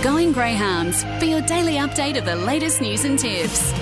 Going 0.00 0.30
Greyhounds 0.30 1.02
for 1.18 1.24
your 1.24 1.40
daily 1.40 1.72
update 1.72 2.16
of 2.16 2.24
the 2.24 2.36
latest 2.36 2.80
news 2.80 3.04
and 3.04 3.18
tips. 3.18 3.72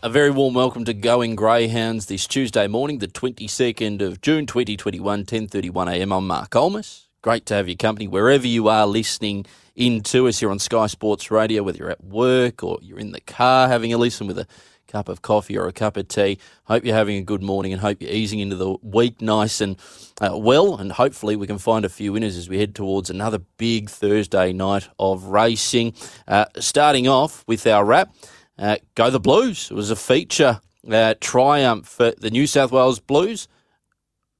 A 0.00 0.08
very 0.08 0.30
warm 0.30 0.54
welcome 0.54 0.84
to 0.84 0.94
Going 0.94 1.34
Greyhounds 1.34 2.06
this 2.06 2.28
Tuesday 2.28 2.68
morning, 2.68 2.98
the 2.98 3.08
22nd 3.08 4.00
of 4.00 4.20
June 4.20 4.46
2021, 4.46 5.24
10.31am. 5.24 6.16
I'm 6.16 6.24
Mark 6.24 6.54
Olmus. 6.54 7.08
Great 7.20 7.46
to 7.46 7.54
have 7.54 7.66
your 7.66 7.76
company 7.76 8.06
wherever 8.06 8.46
you 8.46 8.68
are 8.68 8.86
listening 8.86 9.44
in 9.74 10.02
to 10.02 10.28
us 10.28 10.38
here 10.38 10.52
on 10.52 10.60
Sky 10.60 10.86
Sports 10.86 11.32
Radio, 11.32 11.64
whether 11.64 11.78
you're 11.78 11.90
at 11.90 12.04
work 12.04 12.62
or 12.62 12.78
you're 12.80 13.00
in 13.00 13.10
the 13.10 13.20
car 13.22 13.66
having 13.66 13.92
a 13.92 13.98
listen 13.98 14.28
with 14.28 14.38
a 14.38 14.46
cup 14.94 15.08
of 15.08 15.22
coffee 15.22 15.58
or 15.58 15.66
a 15.66 15.72
cup 15.72 15.96
of 15.96 16.06
tea. 16.06 16.38
Hope 16.66 16.84
you're 16.84 16.94
having 16.94 17.16
a 17.16 17.22
good 17.22 17.42
morning 17.42 17.72
and 17.72 17.80
hope 17.80 18.00
you're 18.00 18.12
easing 18.12 18.38
into 18.38 18.54
the 18.54 18.76
week 18.80 19.20
nice 19.20 19.60
and 19.60 19.76
uh, 20.20 20.38
well. 20.38 20.76
And 20.76 20.92
hopefully 20.92 21.34
we 21.34 21.48
can 21.48 21.58
find 21.58 21.84
a 21.84 21.88
few 21.88 22.12
winners 22.12 22.36
as 22.36 22.48
we 22.48 22.60
head 22.60 22.76
towards 22.76 23.10
another 23.10 23.40
big 23.56 23.90
Thursday 23.90 24.52
night 24.52 24.88
of 25.00 25.24
racing. 25.24 25.94
Uh, 26.28 26.44
starting 26.60 27.08
off 27.08 27.42
with 27.48 27.66
our 27.66 27.84
wrap, 27.84 28.14
uh, 28.56 28.76
Go 28.94 29.10
the 29.10 29.18
Blues. 29.18 29.68
It 29.68 29.74
was 29.74 29.90
a 29.90 29.96
feature 29.96 30.60
uh, 30.88 31.14
triumph 31.20 31.88
for 31.88 32.12
the 32.12 32.30
New 32.30 32.46
South 32.46 32.70
Wales 32.70 33.00
Blues, 33.00 33.48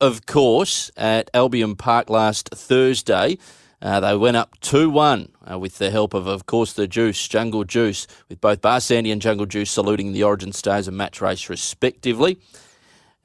of 0.01 0.25
course, 0.25 0.89
at 0.97 1.31
Albion 1.35 1.75
Park 1.75 2.09
last 2.09 2.51
Thursday. 2.55 3.39
Uh, 3.85 4.01
they 4.01 4.17
went 4.17 4.35
up 4.35 4.59
2 4.61 4.89
1 4.89 5.29
uh, 5.51 5.59
with 5.59 5.77
the 5.77 5.91
help 5.91 6.15
of, 6.15 6.27
of 6.27 6.47
course, 6.47 6.73
the 6.73 6.89
Juice, 6.89 7.29
Jungle 7.29 7.65
Juice, 7.65 8.07
with 8.31 8.41
both 8.41 8.63
Bar 8.63 8.81
Sandy 8.81 9.11
and 9.11 9.21
Jungle 9.21 9.45
Juice 9.45 9.71
saluting 9.71 10.13
the 10.13 10.23
Origin 10.23 10.53
Stars 10.53 10.89
and 10.89 10.97
match 10.97 11.21
race 11.21 11.51
respectively. 11.51 12.39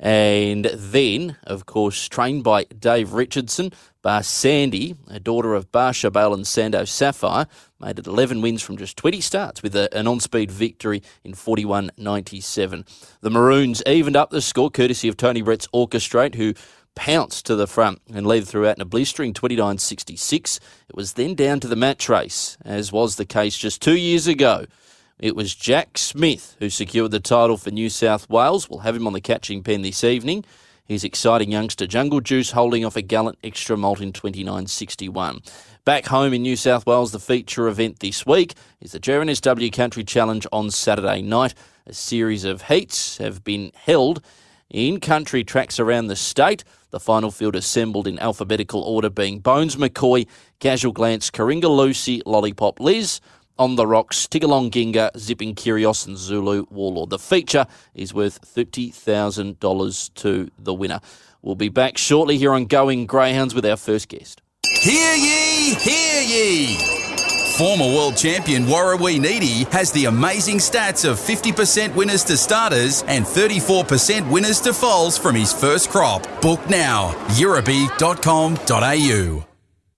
And 0.02 0.66
then, 0.66 1.38
of 1.44 1.66
course, 1.66 2.08
trained 2.08 2.44
by 2.44 2.66
Dave 2.66 3.14
Richardson, 3.14 3.72
Bar 4.02 4.24
Sandy, 4.24 4.96
a 5.08 5.20
daughter 5.20 5.56
of 5.56 5.72
Bar 5.72 5.92
Shabelle 5.92 6.34
and 6.34 6.46
Sando 6.46 6.86
Sapphire, 6.88 7.48
made 7.80 8.00
it 8.00 8.08
11 8.08 8.42
wins 8.42 8.62
from 8.62 8.78
just 8.78 8.98
20 8.98 9.20
starts 9.22 9.64
with 9.64 9.76
a, 9.76 9.94
an 9.94 10.08
on 10.08 10.20
speed 10.20 10.52
victory 10.52 11.02
in 11.24 11.34
41.97. 11.34 12.86
The 13.22 13.30
Maroons 13.30 13.84
evened 13.86 14.16
up 14.16 14.30
the 14.30 14.42
score 14.42 14.70
courtesy 14.70 15.08
of 15.08 15.18
Tony 15.18 15.42
Brett's 15.42 15.68
Orchestrate, 15.74 16.36
who 16.36 16.54
pounced 17.00 17.46
to 17.46 17.56
the 17.56 17.66
front 17.66 18.02
and 18.14 18.28
led 18.28 18.46
throughout 18.46 18.76
in 18.76 18.82
a 18.82 18.86
blistering 18.86 19.34
29.66. 19.34 20.60
It 20.90 20.96
was 20.98 21.14
then 21.14 21.34
down 21.34 21.62
to 21.62 21.68
the 21.70 21.78
match 21.78 22.10
race, 22.10 22.58
as 22.66 22.92
was 22.92 23.16
the 23.16 23.24
case 23.24 23.58
just 23.58 23.82
two 23.82 23.96
years 23.96 24.28
ago. 24.28 24.66
It 25.18 25.34
was 25.34 25.56
Jack 25.56 25.98
Smith 25.98 26.58
who 26.60 26.70
secured 26.70 27.12
the 27.12 27.22
title 27.22 27.56
for 27.56 27.72
New 27.72 27.90
South 27.90 28.30
Wales. 28.30 28.70
We'll 28.70 28.82
have 28.82 28.98
him 28.98 29.08
on 29.08 29.14
the 29.14 29.22
catching 29.22 29.64
pen 29.64 29.82
this 29.82 30.04
evening. 30.04 30.44
His 30.84 31.06
exciting 31.06 31.52
youngster 31.54 31.88
Jungle 31.88 32.20
Juice 32.20 32.52
holding 32.52 32.84
off 32.84 32.98
a 32.98 33.02
gallant 33.02 33.40
extra 33.46 33.78
malt 33.78 34.02
in 34.02 34.12
29.61. 34.12 35.50
Back 35.86 36.08
home 36.08 36.34
in 36.34 36.42
New 36.42 36.58
South 36.58 36.86
Wales, 36.86 37.14
the 37.14 37.20
feature 37.20 37.70
event 37.70 38.02
this 38.02 38.26
week 38.26 38.56
is 38.82 38.92
the 38.92 39.00
JRNSW 39.00 39.72
Country 39.72 40.04
Challenge 40.04 40.46
on 40.52 40.70
Saturday 40.70 41.22
night. 41.22 41.54
A 41.88 41.94
series 41.94 42.44
of 42.44 42.64
heats 42.64 43.20
have 43.20 43.46
been 43.46 43.72
held 43.74 44.22
in 44.70 45.00
country 45.00 45.46
tracks 45.46 45.80
around 45.80 46.08
the 46.08 46.18
state. 46.18 46.66
The 46.92 47.00
final 47.00 47.30
field 47.30 47.56
assembled 47.56 48.08
in 48.08 48.18
alphabetical 48.20 48.82
order 48.82 49.10
being 49.10 49.40
Bones 49.40 49.76
McCoy, 49.76 50.28
Casual 50.60 50.92
Glance, 50.92 51.30
Karinga 51.30 51.70
Lucy, 51.70 52.22
Lollipop 52.26 52.80
Liz, 52.80 53.22
on 53.60 53.76
the 53.76 53.86
Rocks, 53.86 54.26
Tigalong 54.26 54.72
Ginga, 54.72 55.16
Zipping 55.18 55.54
Curios, 55.54 56.08
and 56.08 56.18
Zulu 56.18 56.66
Warlord. 56.70 57.12
The 57.12 57.20
feature 57.20 57.68
is 57.94 58.14
worth 58.14 58.42
$30,000 58.42 60.14
to 60.16 60.50
the 60.58 60.74
winner. 60.74 61.00
We'll 61.42 61.56
be 61.56 61.70
back 61.70 61.98
shortly 61.98 62.38
here 62.38 62.54
on 62.54 62.66
Going 62.66 63.06
Greyhounds 63.06 63.54
with 63.54 63.66
our 63.66 63.78
first 63.78 64.08
guest. 64.08 64.42
Hear 64.66 65.14
ye, 65.14 65.76
hear 65.76 66.22
ye! 66.22 66.99
Former 67.60 67.88
world 67.88 68.16
champion 68.16 68.64
Warrawee 68.64 69.20
Needy 69.20 69.66
has 69.74 69.92
the 69.92 70.06
amazing 70.06 70.60
stats 70.60 71.04
of 71.04 71.18
50% 71.18 71.94
winners 71.94 72.24
to 72.24 72.38
starters 72.38 73.04
and 73.04 73.26
34% 73.26 74.32
winners 74.32 74.62
to 74.62 74.74
foals 74.74 75.18
from 75.18 75.36
his 75.36 75.52
first 75.52 75.90
crop. 75.90 76.26
Book 76.42 76.62
now, 76.70 77.12
euroby.com.au. 77.36 79.46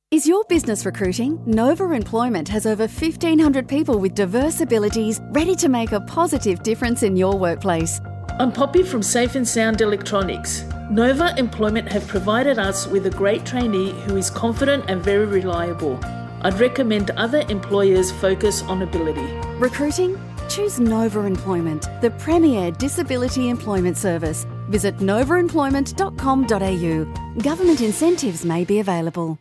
Is 0.09 0.25
your 0.25 0.43
business 0.45 0.87
recruiting? 0.87 1.39
Nova 1.45 1.91
Employment 1.91 2.47
has 2.47 2.65
over 2.65 2.87
1,500 2.87 3.67
people 3.67 3.99
with 3.99 4.15
diverse 4.15 4.61
abilities 4.61 5.21
ready 5.25 5.53
to 5.57 5.69
make 5.69 5.91
a 5.91 6.01
positive 6.01 6.63
difference 6.63 7.03
in 7.03 7.15
your 7.15 7.37
workplace. 7.37 8.01
I'm 8.39 8.51
Poppy 8.51 8.81
from 8.81 9.03
Safe 9.03 9.35
and 9.35 9.47
Sound 9.47 9.81
Electronics. 9.81 10.63
Nova 10.89 11.35
Employment 11.37 11.91
have 11.91 12.07
provided 12.07 12.57
us 12.57 12.87
with 12.87 13.05
a 13.05 13.11
great 13.11 13.45
trainee 13.45 13.91
who 14.01 14.17
is 14.17 14.31
confident 14.31 14.89
and 14.89 14.99
very 14.99 15.27
reliable. 15.27 15.99
I'd 16.41 16.59
recommend 16.59 17.11
other 17.11 17.45
employers 17.49 18.11
focus 18.11 18.63
on 18.63 18.81
ability. 18.81 19.27
Recruiting? 19.57 20.19
Choose 20.49 20.79
Nova 20.79 21.19
Employment, 21.21 21.87
the 22.01 22.09
premier 22.11 22.71
disability 22.71 23.49
employment 23.49 23.97
service. 23.97 24.45
Visit 24.69 24.97
novaemployment.com.au. 24.97 27.41
Government 27.41 27.81
incentives 27.81 28.45
may 28.45 28.65
be 28.65 28.79
available. 28.79 29.39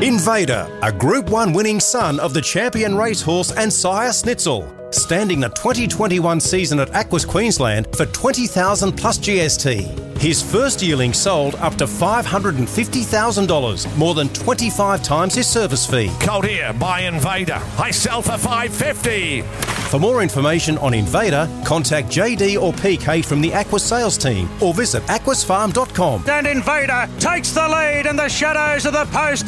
Invader, 0.00 0.68
a 0.82 0.92
Group 0.92 1.28
1 1.28 1.52
winning 1.52 1.80
son 1.80 2.20
of 2.20 2.32
the 2.32 2.40
champion 2.40 2.96
racehorse 2.96 3.50
and 3.50 3.72
sire 3.72 4.10
Snitzel. 4.10 4.94
Standing 4.94 5.40
the 5.40 5.48
2021 5.48 6.38
season 6.38 6.78
at 6.78 6.94
Aquis 6.94 7.24
Queensland 7.24 7.88
for 7.96 8.06
20,000 8.06 8.92
plus 8.92 9.18
GST. 9.18 10.18
His 10.18 10.40
first 10.40 10.80
yearling 10.82 11.12
sold 11.12 11.56
up 11.56 11.74
to 11.76 11.86
$550,000, 11.86 13.96
more 13.96 14.14
than 14.14 14.28
25 14.28 15.02
times 15.02 15.34
his 15.34 15.48
service 15.48 15.84
fee. 15.84 16.12
Colt 16.20 16.46
here, 16.46 16.72
buy 16.74 17.00
Invader. 17.00 17.60
I 17.76 17.90
sell 17.90 18.22
for 18.22 18.38
550. 18.38 19.42
For 19.90 19.98
more 19.98 20.22
information 20.22 20.78
on 20.78 20.94
Invader, 20.94 21.48
contact 21.64 22.06
JD 22.08 22.62
or 22.62 22.72
PK 22.72 23.24
from 23.24 23.40
the 23.40 23.50
Aquis 23.50 23.82
sales 23.82 24.16
team 24.16 24.48
or 24.62 24.72
visit 24.72 25.02
aquisfarm.com. 25.06 26.22
And 26.28 26.46
Invader 26.46 27.08
takes 27.18 27.50
the 27.50 27.68
lead 27.68 28.06
in 28.06 28.14
the 28.14 28.28
shadows 28.28 28.86
of 28.86 28.92
the 28.92 29.04
post. 29.06 29.44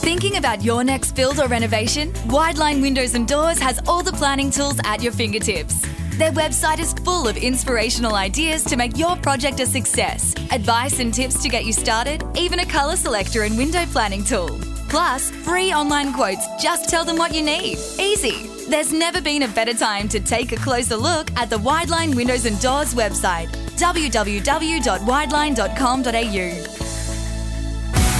Thinking 0.00 0.38
about 0.38 0.64
your 0.64 0.82
next 0.82 1.12
build 1.12 1.38
or 1.40 1.46
renovation? 1.46 2.10
Wideline 2.28 2.80
Windows 2.80 3.14
and 3.14 3.28
Doors 3.28 3.58
has 3.58 3.78
all 3.86 4.02
the 4.02 4.12
planning 4.12 4.50
tools 4.50 4.80
at 4.84 5.02
your 5.02 5.12
fingertips. 5.12 5.82
Their 6.16 6.32
website 6.32 6.78
is 6.78 6.94
full 7.04 7.28
of 7.28 7.36
inspirational 7.36 8.14
ideas 8.14 8.64
to 8.64 8.76
make 8.76 8.96
your 8.96 9.14
project 9.16 9.60
a 9.60 9.66
success, 9.66 10.34
advice 10.52 11.00
and 11.00 11.12
tips 11.12 11.42
to 11.42 11.50
get 11.50 11.66
you 11.66 11.74
started, 11.74 12.24
even 12.34 12.60
a 12.60 12.64
colour 12.64 12.96
selector 12.96 13.42
and 13.42 13.58
window 13.58 13.84
planning 13.86 14.24
tool. 14.24 14.58
Plus, 14.88 15.30
free 15.30 15.70
online 15.70 16.14
quotes. 16.14 16.46
Just 16.60 16.88
tell 16.88 17.04
them 17.04 17.18
what 17.18 17.34
you 17.34 17.42
need. 17.42 17.76
Easy. 17.98 18.46
There's 18.70 18.94
never 18.94 19.20
been 19.20 19.42
a 19.42 19.48
better 19.48 19.74
time 19.74 20.08
to 20.08 20.18
take 20.18 20.52
a 20.52 20.56
closer 20.56 20.96
look 20.96 21.30
at 21.36 21.50
the 21.50 21.58
Wideline 21.58 22.16
Windows 22.16 22.46
and 22.46 22.58
Doors 22.60 22.94
website 22.94 23.48
www.wideline.com.au. 23.76 26.76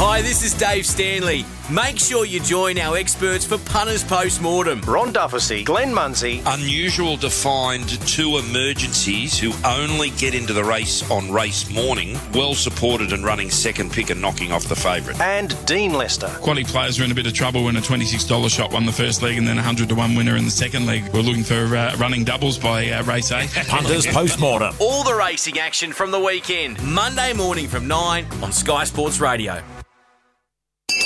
Hi, 0.02 0.22
this 0.22 0.42
is 0.42 0.54
Dave 0.54 0.86
Stanley. 0.86 1.44
Make 1.70 2.00
sure 2.00 2.24
you 2.24 2.40
join 2.40 2.78
our 2.78 2.96
experts 2.96 3.44
for 3.44 3.56
punters 3.58 4.02
post 4.02 4.42
mortem. 4.42 4.80
Ron 4.80 5.12
Dufficy, 5.12 5.62
Glenn 5.62 5.94
Munsey. 5.94 6.42
Unusual 6.44 7.16
to 7.18 7.30
find 7.30 7.88
two 8.08 8.38
emergencies 8.38 9.38
who 9.38 9.52
only 9.64 10.10
get 10.10 10.34
into 10.34 10.52
the 10.52 10.64
race 10.64 11.08
on 11.12 11.30
race 11.30 11.70
morning, 11.70 12.18
well 12.34 12.54
supported 12.54 13.12
and 13.12 13.24
running 13.24 13.50
second 13.50 13.92
pick 13.92 14.10
and 14.10 14.20
knocking 14.20 14.50
off 14.50 14.64
the 14.64 14.74
favourite. 14.74 15.20
And 15.20 15.54
Dean 15.64 15.92
Lester. 15.92 16.26
Quality 16.40 16.64
players 16.64 16.98
are 16.98 17.04
in 17.04 17.12
a 17.12 17.14
bit 17.14 17.28
of 17.28 17.34
trouble 17.34 17.62
when 17.62 17.76
a 17.76 17.80
$26 17.80 18.50
shot 18.50 18.72
won 18.72 18.84
the 18.84 18.90
first 18.90 19.22
leg 19.22 19.38
and 19.38 19.46
then 19.46 19.56
a 19.56 19.62
100 19.62 19.90
to 19.90 19.94
1 19.94 20.16
winner 20.16 20.34
in 20.34 20.44
the 20.44 20.50
second 20.50 20.86
leg. 20.86 21.08
We're 21.14 21.20
looking 21.20 21.44
for 21.44 21.76
uh, 21.76 21.94
running 21.98 22.24
doubles 22.24 22.58
by 22.58 22.90
uh, 22.90 23.04
race 23.04 23.30
8. 23.30 23.48
Punters 23.68 24.08
post 24.08 24.40
mortem. 24.40 24.74
All 24.80 25.04
the 25.04 25.14
racing 25.14 25.60
action 25.60 25.92
from 25.92 26.10
the 26.10 26.18
weekend. 26.18 26.82
Monday 26.82 27.32
morning 27.32 27.68
from 27.68 27.86
9 27.86 28.26
on 28.42 28.50
Sky 28.50 28.82
Sports 28.82 29.20
Radio. 29.20 29.62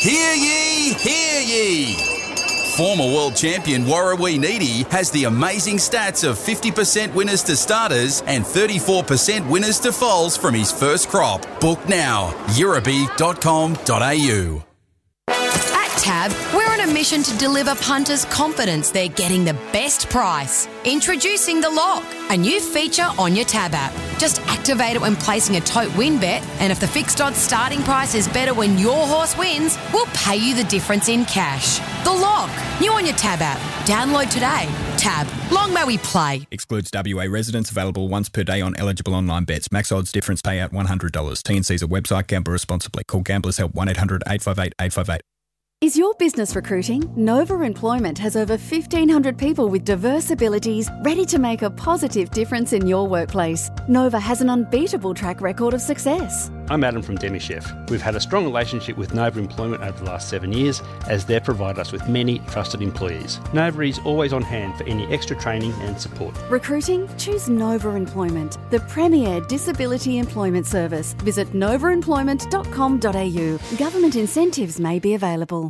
Hear 0.04 0.34
ye, 0.34 0.92
hear 0.92 1.40
ye! 1.40 1.94
Former 2.76 3.06
world 3.06 3.34
champion 3.34 3.84
Warrawee 3.84 4.38
Needy 4.38 4.82
has 4.90 5.10
the 5.10 5.24
amazing 5.24 5.78
stats 5.78 6.28
of 6.28 6.36
50% 6.36 7.14
winners 7.14 7.42
to 7.44 7.56
starters 7.56 8.20
and 8.26 8.44
34% 8.44 9.48
winners 9.48 9.80
to 9.80 9.92
foals 9.92 10.36
from 10.36 10.52
his 10.52 10.70
first 10.70 11.08
crop. 11.08 11.40
Book 11.58 11.88
now, 11.88 12.32
euroby.com.au. 12.48 14.64
At 15.28 15.98
Tab, 15.98 16.32
a 16.84 16.92
mission 16.92 17.22
to 17.22 17.36
deliver 17.38 17.74
punters 17.76 18.26
confidence 18.26 18.90
they're 18.90 19.08
getting 19.08 19.44
the 19.44 19.54
best 19.72 20.10
price. 20.10 20.68
Introducing 20.84 21.60
The 21.60 21.70
Lock, 21.70 22.04
a 22.30 22.36
new 22.36 22.60
feature 22.60 23.08
on 23.18 23.34
your 23.34 23.46
Tab 23.46 23.72
app. 23.74 23.92
Just 24.18 24.40
activate 24.42 24.96
it 24.96 25.00
when 25.00 25.16
placing 25.16 25.56
a 25.56 25.60
tote 25.60 25.94
win 25.96 26.18
bet, 26.18 26.42
and 26.60 26.70
if 26.70 26.80
the 26.80 26.86
fixed 26.86 27.20
odds 27.20 27.38
starting 27.38 27.82
price 27.82 28.14
is 28.14 28.28
better 28.28 28.52
when 28.52 28.76
your 28.76 29.06
horse 29.06 29.36
wins, 29.36 29.78
we'll 29.92 30.06
pay 30.06 30.36
you 30.36 30.54
the 30.54 30.64
difference 30.64 31.08
in 31.08 31.24
cash. 31.24 31.78
The 32.04 32.12
Lock, 32.12 32.50
new 32.80 32.92
on 32.92 33.06
your 33.06 33.16
Tab 33.16 33.40
app. 33.40 33.58
Download 33.86 34.28
today. 34.30 34.68
Tab, 34.98 35.26
long 35.50 35.72
may 35.72 35.84
we 35.84 35.98
play. 35.98 36.46
Excludes 36.50 36.90
WA 36.92 37.24
residents. 37.24 37.70
Available 37.70 38.08
once 38.08 38.28
per 38.28 38.42
day 38.42 38.60
on 38.60 38.76
eligible 38.76 39.14
online 39.14 39.44
bets. 39.44 39.72
Max 39.72 39.90
odds 39.90 40.12
difference 40.12 40.42
payout 40.42 40.70
$100. 40.70 41.10
TNC's 41.10 41.82
a 41.82 41.86
website. 41.86 42.26
Gamble 42.26 42.52
responsibly. 42.52 43.04
Call 43.04 43.22
Gamblers 43.22 43.56
Help 43.56 43.74
1 43.74 43.88
800 43.88 44.22
858 44.26 44.74
858. 44.78 45.33
Is 45.84 45.98
your 45.98 46.14
business 46.14 46.56
recruiting? 46.56 47.12
Nova 47.14 47.60
Employment 47.60 48.16
has 48.16 48.36
over 48.36 48.54
1,500 48.54 49.36
people 49.36 49.68
with 49.68 49.84
diverse 49.84 50.30
abilities 50.30 50.88
ready 51.02 51.26
to 51.26 51.38
make 51.38 51.60
a 51.60 51.68
positive 51.68 52.30
difference 52.30 52.72
in 52.72 52.86
your 52.86 53.06
workplace. 53.06 53.68
Nova 53.86 54.18
has 54.18 54.40
an 54.40 54.48
unbeatable 54.48 55.12
track 55.12 55.42
record 55.42 55.74
of 55.74 55.82
success. 55.82 56.50
I'm 56.70 56.82
Adam 56.84 57.02
from 57.02 57.18
DemiChef. 57.18 57.90
We've 57.90 58.00
had 58.00 58.16
a 58.16 58.20
strong 58.20 58.46
relationship 58.46 58.96
with 58.96 59.12
Nova 59.12 59.38
Employment 59.38 59.82
over 59.82 59.98
the 59.98 60.06
last 60.06 60.30
seven 60.30 60.54
years 60.54 60.80
as 61.06 61.26
they've 61.26 61.44
provided 61.44 61.78
us 61.78 61.92
with 61.92 62.08
many 62.08 62.38
trusted 62.48 62.80
employees. 62.80 63.38
Nova 63.52 63.82
is 63.82 63.98
always 64.06 64.32
on 64.32 64.40
hand 64.40 64.78
for 64.78 64.84
any 64.84 65.04
extra 65.12 65.36
training 65.36 65.74
and 65.82 66.00
support. 66.00 66.34
Recruiting? 66.48 67.14
Choose 67.18 67.50
Nova 67.50 67.90
Employment, 67.90 68.56
the 68.70 68.80
premier 68.80 69.42
disability 69.42 70.16
employment 70.16 70.66
service. 70.66 71.12
Visit 71.24 71.52
novaemployment.com.au. 71.52 73.76
Government 73.76 74.16
incentives 74.16 74.80
may 74.80 74.98
be 74.98 75.12
available. 75.12 75.63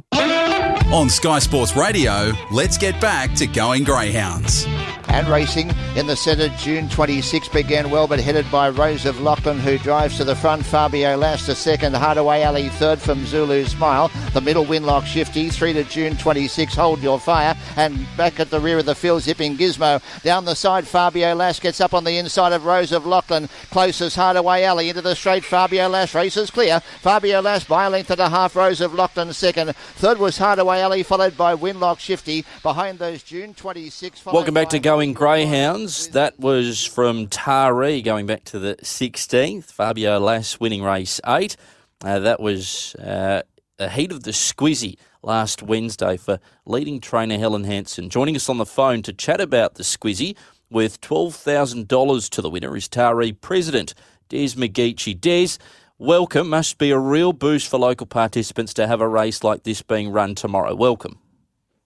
On 0.92 1.08
Sky 1.08 1.38
Sports 1.38 1.76
Radio, 1.76 2.32
let's 2.50 2.78
get 2.78 3.00
back 3.00 3.34
to 3.34 3.46
going 3.46 3.84
Greyhounds. 3.84 4.66
And 5.08 5.28
racing 5.28 5.70
in 5.96 6.06
the 6.06 6.16
centre, 6.16 6.48
June 6.58 6.88
26 6.88 7.48
began 7.48 7.90
well, 7.90 8.08
but 8.08 8.18
headed 8.18 8.50
by 8.50 8.68
Rose 8.68 9.06
of 9.06 9.20
Lachlan, 9.20 9.60
who 9.60 9.78
drives 9.78 10.16
to 10.16 10.24
the 10.24 10.34
front. 10.34 10.64
Fabio 10.64 11.16
Lass 11.16 11.46
to 11.46 11.54
second, 11.54 11.94
Hardaway 11.94 12.42
Alley 12.42 12.68
third 12.70 13.00
from 13.00 13.24
Zulu 13.26 13.64
Smile. 13.64 14.10
The 14.32 14.40
middle 14.40 14.64
Winlock 14.64 15.06
Shifty, 15.06 15.50
three 15.50 15.72
to 15.72 15.84
June 15.84 16.16
26. 16.16 16.74
Hold 16.74 17.00
your 17.00 17.20
fire, 17.20 17.56
and 17.76 18.06
back 18.16 18.40
at 18.40 18.50
the 18.50 18.58
rear 18.58 18.78
of 18.78 18.86
the 18.86 18.94
field, 18.94 19.22
zipping 19.22 19.56
Gizmo 19.56 20.02
down 20.22 20.44
the 20.44 20.56
side. 20.56 20.86
Fabio 20.86 21.34
Lass 21.34 21.60
gets 21.60 21.80
up 21.80 21.94
on 21.94 22.04
the 22.04 22.18
inside 22.18 22.52
of 22.52 22.64
Rose 22.64 22.90
of 22.90 23.06
Lachlan. 23.06 23.48
Closest 23.70 24.16
Hardaway 24.16 24.64
Alley 24.64 24.88
into 24.88 25.02
the 25.02 25.14
straight. 25.14 25.44
Fabio 25.44 25.88
Lass 25.88 26.14
races 26.14 26.50
clear. 26.50 26.80
Fabio 26.80 27.40
Lass 27.40 27.64
by 27.64 27.84
a 27.84 27.90
length 27.90 28.10
and 28.10 28.20
a 28.20 28.28
half. 28.28 28.56
Rose 28.56 28.80
of 28.80 28.94
Lachlan 28.94 29.32
second. 29.32 29.76
Third 29.76 30.18
was 30.18 30.38
Hardaway 30.38 30.80
Alley, 30.80 31.02
followed 31.02 31.36
by 31.36 31.54
Winlock 31.54 32.00
Shifty. 32.00 32.44
Behind 32.62 32.98
those 32.98 33.22
June 33.22 33.54
26. 33.54 34.26
Welcome 34.26 34.54
back 34.54 34.70
to 34.70 34.78
Going 34.94 35.12
Greyhounds. 35.12 36.06
That 36.10 36.38
was 36.38 36.84
from 36.84 37.26
Taree 37.26 38.04
going 38.04 38.26
back 38.26 38.44
to 38.44 38.60
the 38.60 38.76
16th. 38.76 39.64
Fabio 39.64 40.20
Lass 40.20 40.60
winning 40.60 40.84
race 40.84 41.20
8. 41.26 41.56
Uh, 42.04 42.20
that 42.20 42.38
was 42.38 42.94
uh, 42.94 43.42
a 43.80 43.88
heat 43.88 44.12
of 44.12 44.22
the 44.22 44.30
squizzy 44.30 44.96
last 45.20 45.64
Wednesday 45.64 46.16
for 46.16 46.38
leading 46.64 47.00
trainer 47.00 47.36
Helen 47.38 47.64
Hanson. 47.64 48.08
Joining 48.08 48.36
us 48.36 48.48
on 48.48 48.58
the 48.58 48.64
phone 48.64 49.02
to 49.02 49.12
chat 49.12 49.40
about 49.40 49.74
the 49.74 49.82
squizzy 49.82 50.36
with 50.70 51.00
$12,000 51.00 52.30
to 52.30 52.40
the 52.40 52.48
winner 52.48 52.76
is 52.76 52.88
Taree 52.88 53.32
President 53.40 53.94
Des 54.28 54.50
McGeechy. 54.50 55.20
Des, 55.20 55.58
welcome. 55.98 56.50
Must 56.50 56.78
be 56.78 56.92
a 56.92 56.98
real 57.00 57.32
boost 57.32 57.68
for 57.68 57.78
local 57.78 58.06
participants 58.06 58.72
to 58.74 58.86
have 58.86 59.00
a 59.00 59.08
race 59.08 59.42
like 59.42 59.64
this 59.64 59.82
being 59.82 60.12
run 60.12 60.36
tomorrow. 60.36 60.76
Welcome. 60.76 61.18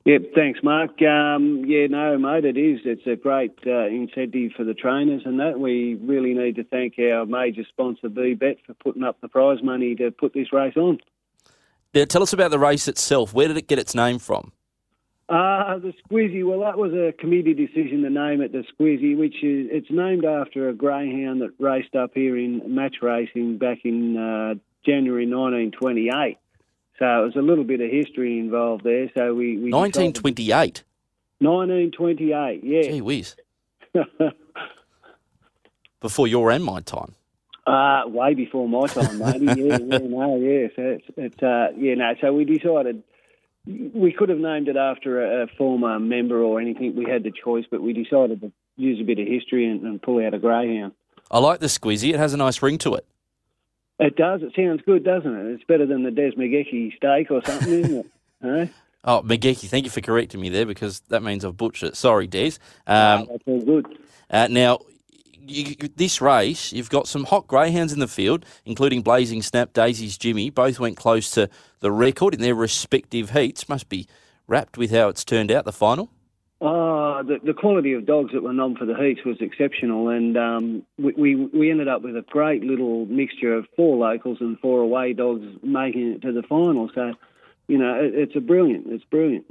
Yep, 0.04 0.22
thanks, 0.34 0.60
Mark. 0.62 1.02
Um, 1.02 1.64
yeah, 1.66 1.86
no, 1.86 2.16
mate, 2.16 2.44
it 2.44 2.56
is. 2.56 2.80
It's 2.84 3.06
a 3.06 3.16
great 3.16 3.58
uh, 3.66 3.86
incentive 3.86 4.52
for 4.56 4.64
the 4.64 4.72
trainers, 4.72 5.22
and 5.26 5.38
that 5.40 5.60
we 5.60 5.96
really 5.96 6.32
need 6.32 6.56
to 6.56 6.64
thank 6.64 6.94
our 6.98 7.26
major 7.26 7.64
sponsor, 7.68 8.08
BBet, 8.08 8.58
for 8.66 8.74
putting 8.74 9.02
up 9.02 9.20
the 9.20 9.28
prize 9.28 9.62
money 9.62 9.94
to 9.96 10.10
put 10.10 10.32
this 10.32 10.52
race 10.52 10.76
on. 10.76 10.98
Now, 11.94 12.04
tell 12.04 12.22
us 12.22 12.32
about 12.32 12.50
the 12.50 12.58
race 12.58 12.88
itself. 12.88 13.34
Where 13.34 13.48
did 13.48 13.56
it 13.56 13.66
get 13.66 13.78
its 13.78 13.94
name 13.94 14.18
from? 14.18 14.52
Uh, 15.28 15.78
the 15.78 15.92
Squizzy, 16.08 16.42
well, 16.42 16.60
that 16.60 16.78
was 16.78 16.94
a 16.94 17.12
committee 17.12 17.52
decision 17.52 18.02
to 18.02 18.08
name 18.08 18.40
it 18.40 18.52
the 18.52 18.64
Squizzy, 18.72 19.14
which 19.14 19.42
is 19.42 19.68
it's 19.70 19.90
named 19.90 20.24
after 20.24 20.70
a 20.70 20.72
greyhound 20.72 21.42
that 21.42 21.50
raced 21.58 21.94
up 21.94 22.12
here 22.14 22.38
in 22.38 22.62
match 22.74 22.96
racing 23.02 23.58
back 23.58 23.80
in 23.84 24.16
uh, 24.16 24.54
January 24.86 25.26
1928. 25.26 26.38
So 26.98 27.04
it 27.04 27.24
was 27.24 27.36
a 27.36 27.42
little 27.42 27.64
bit 27.64 27.80
of 27.80 27.90
history 27.90 28.38
involved 28.38 28.84
there. 28.84 29.10
So 29.16 29.34
we, 29.34 29.56
we 29.56 29.70
1928. 29.70 30.82
1928, 31.40 32.64
yeah. 32.64 32.82
Gee 32.82 33.00
whiz. 33.00 33.36
Before 36.00 36.26
your 36.26 36.50
and 36.50 36.64
my 36.64 36.80
time. 36.80 37.14
Uh, 37.66 38.04
way 38.06 38.32
before 38.32 38.66
my 38.66 38.86
time, 38.86 39.18
maybe. 39.18 39.44
yeah, 39.60 39.76
yeah, 39.76 39.98
no, 39.98 40.36
yeah. 40.36 40.68
So 40.74 40.82
it's, 40.82 41.04
it's 41.18 41.42
uh, 41.42 41.68
yeah, 41.76 41.94
no. 41.96 42.14
So 42.20 42.32
we 42.32 42.44
decided 42.46 43.02
we 43.66 44.10
could 44.10 44.30
have 44.30 44.38
named 44.38 44.68
it 44.68 44.76
after 44.76 45.22
a, 45.22 45.42
a, 45.42 45.46
former 45.58 45.98
member 45.98 46.42
or 46.42 46.60
anything. 46.60 46.96
We 46.96 47.04
had 47.04 47.24
the 47.24 47.32
choice, 47.32 47.66
but 47.70 47.82
we 47.82 47.92
decided 47.92 48.40
to 48.40 48.52
use 48.76 48.98
a 49.00 49.04
bit 49.04 49.18
of 49.18 49.26
history 49.26 49.66
and, 49.66 49.82
and 49.82 50.00
pull 50.00 50.24
out 50.24 50.32
a 50.32 50.38
greyhound. 50.38 50.94
I 51.30 51.40
like 51.40 51.60
the 51.60 51.66
squeezy. 51.66 52.14
It 52.14 52.18
has 52.18 52.32
a 52.32 52.38
nice 52.38 52.62
ring 52.62 52.78
to 52.78 52.94
it. 52.94 53.04
It 53.98 54.16
does. 54.16 54.42
It 54.42 54.52
sounds 54.54 54.82
good, 54.86 55.04
doesn't 55.04 55.34
it? 55.34 55.54
It's 55.54 55.64
better 55.64 55.86
than 55.86 56.04
the 56.04 56.10
Des 56.10 56.32
McGeechy 56.32 56.96
steak 56.96 57.30
or 57.30 57.44
something, 57.44 57.72
isn't 57.72 57.96
it? 57.96 58.06
Huh? 58.40 58.66
Oh, 59.02 59.22
McGeechy, 59.22 59.68
thank 59.68 59.84
you 59.84 59.90
for 59.90 60.00
correcting 60.00 60.40
me 60.40 60.48
there 60.48 60.64
because 60.64 61.00
that 61.08 61.24
means 61.24 61.44
I've 61.44 61.56
butchered 61.56 61.88
it. 61.88 61.96
Sorry, 61.96 62.28
Des. 62.28 62.52
Um, 62.86 63.22
oh, 63.22 63.26
that's 63.32 63.42
all 63.46 63.60
good. 63.62 63.98
Uh, 64.30 64.46
now, 64.48 64.78
you, 65.40 65.74
this 65.96 66.20
race, 66.20 66.72
you've 66.72 66.90
got 66.90 67.08
some 67.08 67.24
hot 67.24 67.48
greyhounds 67.48 67.92
in 67.92 67.98
the 67.98 68.06
field, 68.06 68.44
including 68.64 69.02
Blazing 69.02 69.42
Snap, 69.42 69.72
Daisy's 69.72 70.16
Jimmy. 70.16 70.50
Both 70.50 70.78
went 70.78 70.96
close 70.96 71.32
to 71.32 71.50
the 71.80 71.90
record 71.90 72.32
in 72.32 72.40
their 72.40 72.54
respective 72.54 73.30
heats. 73.30 73.68
Must 73.68 73.88
be 73.88 74.06
wrapped 74.46 74.78
with 74.78 74.92
how 74.92 75.08
it's 75.08 75.24
turned 75.24 75.50
out, 75.50 75.64
the 75.64 75.72
final. 75.72 76.10
Oh, 76.60 77.22
the, 77.22 77.38
the 77.44 77.54
quality 77.54 77.92
of 77.92 78.04
dogs 78.04 78.32
that 78.32 78.42
were 78.42 78.52
nom 78.52 78.74
for 78.74 78.84
the 78.84 78.96
heats 78.96 79.24
was 79.24 79.36
exceptional, 79.40 80.08
and 80.08 80.36
um, 80.36 80.82
we, 80.98 81.12
we, 81.12 81.34
we 81.36 81.70
ended 81.70 81.86
up 81.86 82.02
with 82.02 82.16
a 82.16 82.22
great 82.22 82.64
little 82.64 83.06
mixture 83.06 83.54
of 83.54 83.66
four 83.76 83.96
locals 83.96 84.38
and 84.40 84.58
four 84.58 84.80
away 84.80 85.12
dogs 85.12 85.46
making 85.62 86.14
it 86.14 86.22
to 86.22 86.32
the 86.32 86.42
final. 86.42 86.90
So, 86.92 87.14
you 87.68 87.78
know, 87.78 87.94
it, 88.00 88.12
it's 88.12 88.36
a 88.36 88.40
brilliant. 88.40 88.86
It's 88.88 89.04
brilliant. 89.04 89.46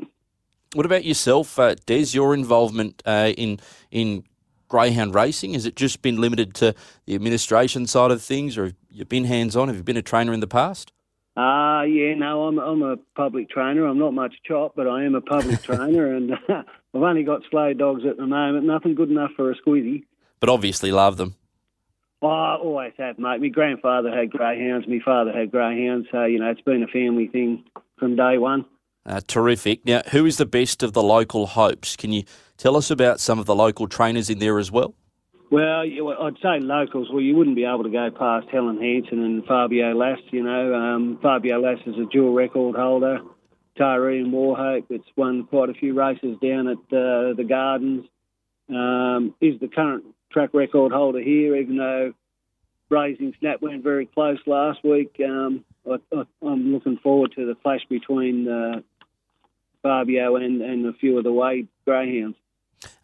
What 0.73 0.85
about 0.85 1.05
yourself, 1.05 1.57
uh, 1.57 1.75
Des? 1.85 2.07
Your 2.11 2.33
involvement 2.33 3.01
uh, 3.05 3.31
in 3.37 3.59
in 3.89 4.25
greyhound 4.67 5.15
racing 5.15 5.53
has 5.53 5.65
it 5.65 5.77
just 5.77 6.01
been 6.01 6.19
limited 6.19 6.53
to 6.55 6.75
the 7.05 7.15
administration 7.15 7.87
side 7.87 8.11
of 8.11 8.21
things, 8.21 8.57
or 8.57 8.65
have 8.65 8.75
you 8.91 9.05
been 9.05 9.23
hands 9.23 9.55
on? 9.55 9.69
Have 9.69 9.77
you 9.77 9.83
been 9.83 9.95
a 9.95 10.01
trainer 10.01 10.33
in 10.33 10.41
the 10.41 10.47
past? 10.47 10.91
Ah, 11.37 11.79
uh, 11.79 11.83
yeah, 11.83 12.15
no, 12.15 12.47
I'm 12.47 12.59
I'm 12.59 12.81
a 12.81 12.97
public 13.15 13.49
trainer. 13.49 13.85
I'm 13.85 13.99
not 13.99 14.13
much 14.13 14.33
chop, 14.43 14.73
but 14.75 14.87
I 14.87 15.05
am 15.05 15.15
a 15.15 15.21
public 15.21 15.61
trainer, 15.63 16.13
and 16.13 16.33
uh, 16.33 16.63
I've 16.93 17.01
only 17.01 17.23
got 17.23 17.41
slow 17.49 17.73
dogs 17.73 18.03
at 18.09 18.17
the 18.17 18.25
moment. 18.25 18.65
Nothing 18.65 18.95
good 18.95 19.09
enough 19.09 19.31
for 19.35 19.51
a 19.51 19.55
squeezy. 19.55 20.05
But 20.39 20.49
obviously, 20.49 20.91
love 20.91 21.17
them. 21.17 21.35
Oh, 22.21 22.27
I 22.27 22.55
always 22.55 22.93
have, 22.97 23.19
mate. 23.19 23.41
My 23.41 23.49
grandfather 23.49 24.09
had 24.09 24.31
greyhounds. 24.31 24.87
My 24.87 24.99
father 25.03 25.31
had 25.31 25.51
greyhounds. 25.51 26.07
So 26.11 26.25
you 26.25 26.39
know, 26.39 26.49
it's 26.49 26.61
been 26.61 26.83
a 26.83 26.87
family 26.87 27.27
thing 27.27 27.63
from 27.97 28.15
day 28.15 28.37
one. 28.37 28.65
Uh, 29.05 29.21
terrific. 29.25 29.85
Now, 29.85 30.01
who 30.11 30.25
is 30.25 30.37
the 30.37 30.45
best 30.45 30.83
of 30.83 30.93
the 30.93 31.03
local 31.03 31.45
hopes? 31.45 31.95
Can 31.95 32.11
you 32.11 32.23
tell 32.57 32.75
us 32.75 32.91
about 32.91 33.19
some 33.19 33.39
of 33.39 33.45
the 33.45 33.55
local 33.55 33.87
trainers 33.87 34.29
in 34.29 34.39
there 34.39 34.59
as 34.59 34.71
well? 34.71 34.95
Well, 35.49 35.79
I'd 35.79 36.35
say 36.41 36.59
locals. 36.59 37.07
Well, 37.09 37.21
you 37.21 37.35
wouldn't 37.35 37.55
be 37.55 37.63
able 37.63 37.83
to 37.83 37.89
go 37.89 38.09
past 38.11 38.47
Helen 38.51 38.81
Hanson 38.81 39.23
and 39.23 39.45
Fabio 39.45 39.95
Lass. 39.95 40.19
You 40.31 40.43
know, 40.43 40.73
um, 40.75 41.19
Fabio 41.21 41.61
Lass 41.61 41.79
is 41.85 41.95
a 41.97 42.05
dual 42.11 42.33
record 42.33 42.75
holder. 42.75 43.19
Taree 43.77 44.25
Warhope. 44.25 44.85
It's 44.89 45.07
won 45.15 45.45
quite 45.45 45.69
a 45.69 45.73
few 45.73 45.93
races 45.93 46.37
down 46.41 46.67
at 46.67 46.77
uh, 46.77 47.33
the 47.33 47.45
Gardens. 47.47 48.05
Um, 48.69 49.33
is 49.39 49.59
the 49.61 49.69
current 49.69 50.03
track 50.29 50.49
record 50.53 50.91
holder 50.91 51.21
here, 51.21 51.55
even 51.55 51.77
though 51.77 52.13
Blazing 52.89 53.33
Snap 53.39 53.61
went 53.61 53.83
very 53.83 54.05
close 54.05 54.39
last 54.45 54.83
week. 54.83 55.15
Um, 55.25 55.63
I, 55.89 56.25
am 56.41 56.73
looking 56.73 56.97
forward 56.97 57.33
to 57.35 57.45
the 57.45 57.55
clash 57.55 57.81
between 57.89 58.47
uh, 58.47 58.81
Fabio 59.81 60.35
and, 60.35 60.61
and 60.61 60.85
a 60.85 60.93
few 60.93 61.17
of 61.17 61.23
the 61.23 61.31
Wade 61.31 61.67
Greyhounds. 61.85 62.37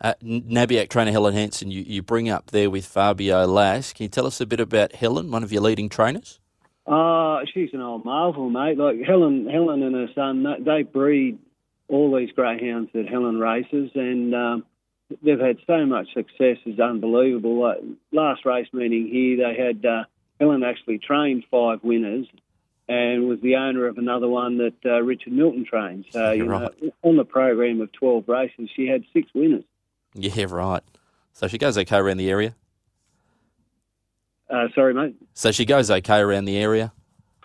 Uh, 0.01 0.13
Nabiac 0.21 0.89
trainer 0.89 1.11
Helen 1.11 1.33
Hanson, 1.33 1.71
you, 1.71 1.81
you 1.81 2.01
bring 2.01 2.29
up 2.29 2.51
there 2.51 2.69
with 2.69 2.85
Fabio 2.85 3.45
Lass. 3.45 3.93
Can 3.93 4.03
you 4.03 4.09
tell 4.09 4.27
us 4.27 4.39
a 4.39 4.45
bit 4.45 4.59
about 4.59 4.93
Helen, 4.93 5.31
one 5.31 5.43
of 5.43 5.51
your 5.51 5.61
leading 5.61 5.89
trainers? 5.89 6.39
Oh, 6.85 7.41
she's 7.53 7.73
an 7.73 7.81
old 7.81 8.03
marvel, 8.03 8.49
mate. 8.49 8.77
Like 8.77 9.01
Helen, 9.05 9.47
Helen 9.49 9.83
and 9.83 9.95
her 9.95 10.13
son, 10.13 10.45
they 10.65 10.83
breed 10.83 11.39
all 11.87 12.15
these 12.15 12.31
greyhounds 12.31 12.91
that 12.93 13.07
Helen 13.07 13.39
races, 13.39 13.91
and 13.95 14.35
um, 14.35 14.65
they've 15.21 15.39
had 15.39 15.57
so 15.65 15.85
much 15.85 16.07
success. 16.13 16.57
It's 16.65 16.79
unbelievable. 16.79 17.61
Like 17.61 17.77
last 18.11 18.45
race 18.45 18.67
meeting 18.73 19.07
here, 19.07 19.37
they 19.37 19.61
had 19.61 19.85
uh, 19.85 20.03
Helen 20.39 20.63
actually 20.63 20.97
trained 20.97 21.45
five 21.49 21.79
winners, 21.83 22.27
and 22.89 23.29
was 23.29 23.39
the 23.41 23.55
owner 23.55 23.87
of 23.87 23.97
another 23.97 24.27
one 24.27 24.57
that 24.57 24.75
uh, 24.85 25.01
Richard 25.01 25.33
Milton 25.33 25.65
trained. 25.65 26.05
So 26.09 26.31
you 26.31 26.45
right. 26.45 26.81
know, 26.81 26.91
on 27.01 27.15
the 27.15 27.25
program 27.25 27.79
of 27.79 27.91
twelve 27.93 28.27
races, 28.27 28.69
she 28.75 28.87
had 28.87 29.03
six 29.13 29.29
winners. 29.33 29.63
Yeah, 30.15 30.45
right. 30.49 30.83
So 31.31 31.47
she 31.47 31.57
goes 31.57 31.77
okay 31.77 31.97
around 31.97 32.17
the 32.17 32.29
area. 32.29 32.55
Uh, 34.53 34.67
sorry, 34.75 34.93
mate. 34.93 35.15
So 35.33 35.51
she 35.51 35.65
goes 35.65 35.89
okay 35.89 36.19
around 36.19 36.45
the 36.45 36.57
area. 36.57 36.93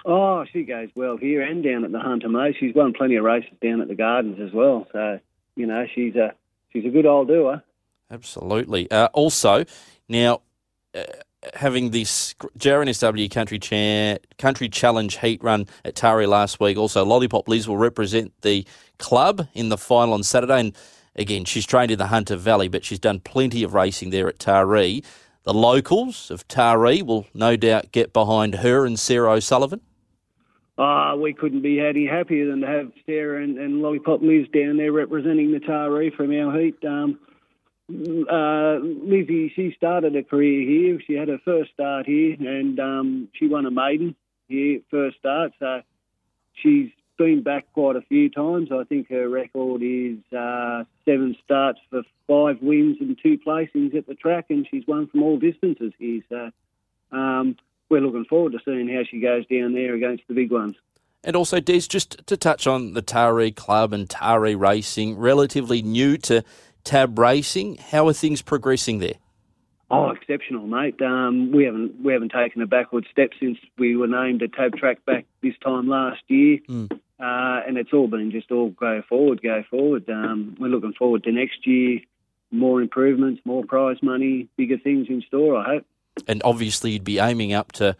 Oh, 0.04 0.44
she 0.52 0.62
goes 0.62 0.90
well 0.94 1.16
here 1.16 1.42
and 1.42 1.64
down 1.64 1.84
at 1.84 1.92
the 1.92 1.98
Hunter 1.98 2.28
Mate. 2.28 2.56
She's 2.60 2.74
won 2.74 2.92
plenty 2.92 3.16
of 3.16 3.24
races 3.24 3.52
down 3.62 3.80
at 3.80 3.88
the 3.88 3.94
Gardens 3.94 4.38
as 4.40 4.52
well. 4.52 4.86
So 4.92 5.18
you 5.56 5.66
know 5.66 5.86
she's 5.94 6.14
a 6.16 6.34
she's 6.72 6.84
a 6.84 6.90
good 6.90 7.06
old 7.06 7.28
doer. 7.28 7.62
Absolutely. 8.10 8.90
Uh, 8.90 9.08
also, 9.14 9.64
now 10.08 10.42
uh, 10.94 11.02
having 11.54 11.90
this 11.90 12.34
JRNSW 12.58 13.30
Country 13.30 13.58
Cha- 13.58 14.18
Country 14.38 14.68
Challenge 14.68 15.18
heat 15.18 15.42
run 15.42 15.66
at 15.84 15.94
Taree 15.94 16.28
last 16.28 16.60
week. 16.60 16.76
Also, 16.76 17.04
Lollipop 17.04 17.48
Liz 17.48 17.66
will 17.66 17.76
represent 17.76 18.32
the 18.42 18.66
club 18.98 19.48
in 19.54 19.68
the 19.68 19.78
final 19.78 20.14
on 20.14 20.22
Saturday. 20.22 20.60
And 20.60 20.76
again, 21.16 21.44
she's 21.44 21.66
trained 21.66 21.90
in 21.90 21.98
the 21.98 22.08
Hunter 22.08 22.36
Valley, 22.36 22.68
but 22.68 22.84
she's 22.84 22.98
done 22.98 23.20
plenty 23.20 23.62
of 23.62 23.74
racing 23.74 24.10
there 24.10 24.28
at 24.28 24.38
Taree. 24.38 25.04
The 25.48 25.54
locals 25.54 26.30
of 26.30 26.46
Taree 26.46 27.02
will 27.02 27.26
no 27.32 27.56
doubt 27.56 27.90
get 27.90 28.12
behind 28.12 28.56
her 28.56 28.84
and 28.84 28.98
Sarah 28.98 29.30
O'Sullivan. 29.30 29.80
Uh, 30.76 31.16
we 31.18 31.32
couldn't 31.32 31.62
be 31.62 31.80
any 31.80 32.04
happier 32.04 32.50
than 32.50 32.60
to 32.60 32.66
have 32.66 32.92
Sarah 33.06 33.42
and, 33.42 33.56
and 33.56 33.80
Lollipop 33.80 34.20
Liz 34.20 34.46
down 34.52 34.76
there 34.76 34.92
representing 34.92 35.52
the 35.52 35.60
Taree 35.60 36.14
from 36.14 36.38
our 36.38 36.54
heat. 36.60 36.76
Um, 36.84 37.18
uh, 38.30 38.76
Lizzie, 38.82 39.50
she 39.56 39.72
started 39.74 40.14
a 40.16 40.22
career 40.22 40.68
here. 40.68 41.00
She 41.06 41.14
had 41.14 41.28
her 41.28 41.40
first 41.42 41.72
start 41.72 42.04
here, 42.04 42.36
and 42.38 42.78
um, 42.78 43.28
she 43.32 43.48
won 43.48 43.64
a 43.64 43.70
maiden 43.70 44.16
here 44.48 44.80
first 44.90 45.16
start. 45.16 45.52
So 45.58 45.80
she's 46.62 46.90
been 47.18 47.42
back 47.42 47.66
quite 47.74 47.96
a 47.96 48.00
few 48.02 48.30
times. 48.30 48.70
I 48.72 48.84
think 48.84 49.08
her 49.10 49.28
record 49.28 49.82
is 49.82 50.18
uh, 50.32 50.84
seven 51.04 51.36
starts 51.44 51.80
for 51.90 52.02
five 52.26 52.62
wins 52.62 52.96
and 53.00 53.18
two 53.22 53.38
placings 53.38 53.94
at 53.94 54.06
the 54.06 54.14
track, 54.14 54.46
and 54.48 54.66
she's 54.70 54.86
won 54.86 55.08
from 55.08 55.22
all 55.22 55.38
distances 55.38 55.92
here. 55.98 56.22
So 56.28 56.50
um, 57.12 57.56
we're 57.90 58.00
looking 58.00 58.24
forward 58.24 58.52
to 58.52 58.60
seeing 58.64 58.88
how 58.88 59.02
she 59.10 59.20
goes 59.20 59.46
down 59.46 59.74
there 59.74 59.94
against 59.94 60.24
the 60.28 60.34
big 60.34 60.50
ones. 60.50 60.76
And 61.24 61.34
also, 61.34 61.60
Des, 61.60 61.80
just 61.80 62.26
to 62.26 62.36
touch 62.36 62.66
on 62.66 62.92
the 62.94 63.02
Taree 63.02 63.54
Club 63.54 63.92
and 63.92 64.08
Taree 64.08 64.58
Racing, 64.58 65.18
relatively 65.18 65.82
new 65.82 66.16
to 66.18 66.44
Tab 66.84 67.18
Racing. 67.18 67.76
How 67.76 68.06
are 68.06 68.12
things 68.12 68.40
progressing 68.40 69.00
there? 69.00 69.16
Oh, 69.90 70.10
exceptional, 70.10 70.66
mate. 70.66 71.00
Um, 71.00 71.50
we 71.50 71.64
haven't 71.64 72.02
we 72.02 72.12
haven't 72.12 72.32
taken 72.32 72.60
a 72.60 72.66
backward 72.66 73.06
step 73.10 73.30
since 73.40 73.58
we 73.78 73.96
were 73.96 74.06
named 74.06 74.42
a 74.42 74.48
tab 74.48 74.76
track 74.76 75.04
back 75.06 75.24
this 75.42 75.54
time 75.64 75.88
last 75.88 76.20
year, 76.28 76.58
mm. 76.68 77.00
Uh, 77.20 77.62
and 77.66 77.76
it's 77.76 77.92
all 77.92 78.06
been 78.06 78.30
just 78.30 78.50
all 78.50 78.70
go 78.70 79.02
forward, 79.08 79.42
go 79.42 79.62
forward. 79.70 80.08
Um, 80.08 80.56
we're 80.58 80.68
looking 80.68 80.92
forward 80.92 81.24
to 81.24 81.32
next 81.32 81.66
year, 81.66 82.00
more 82.50 82.80
improvements, 82.80 83.40
more 83.44 83.64
prize 83.64 83.98
money, 84.02 84.48
bigger 84.56 84.78
things 84.78 85.08
in 85.08 85.22
store. 85.26 85.56
I 85.56 85.64
hope. 85.64 85.86
And 86.26 86.42
obviously, 86.44 86.92
you'd 86.92 87.04
be 87.04 87.18
aiming 87.18 87.52
up 87.52 87.72
to 87.72 87.96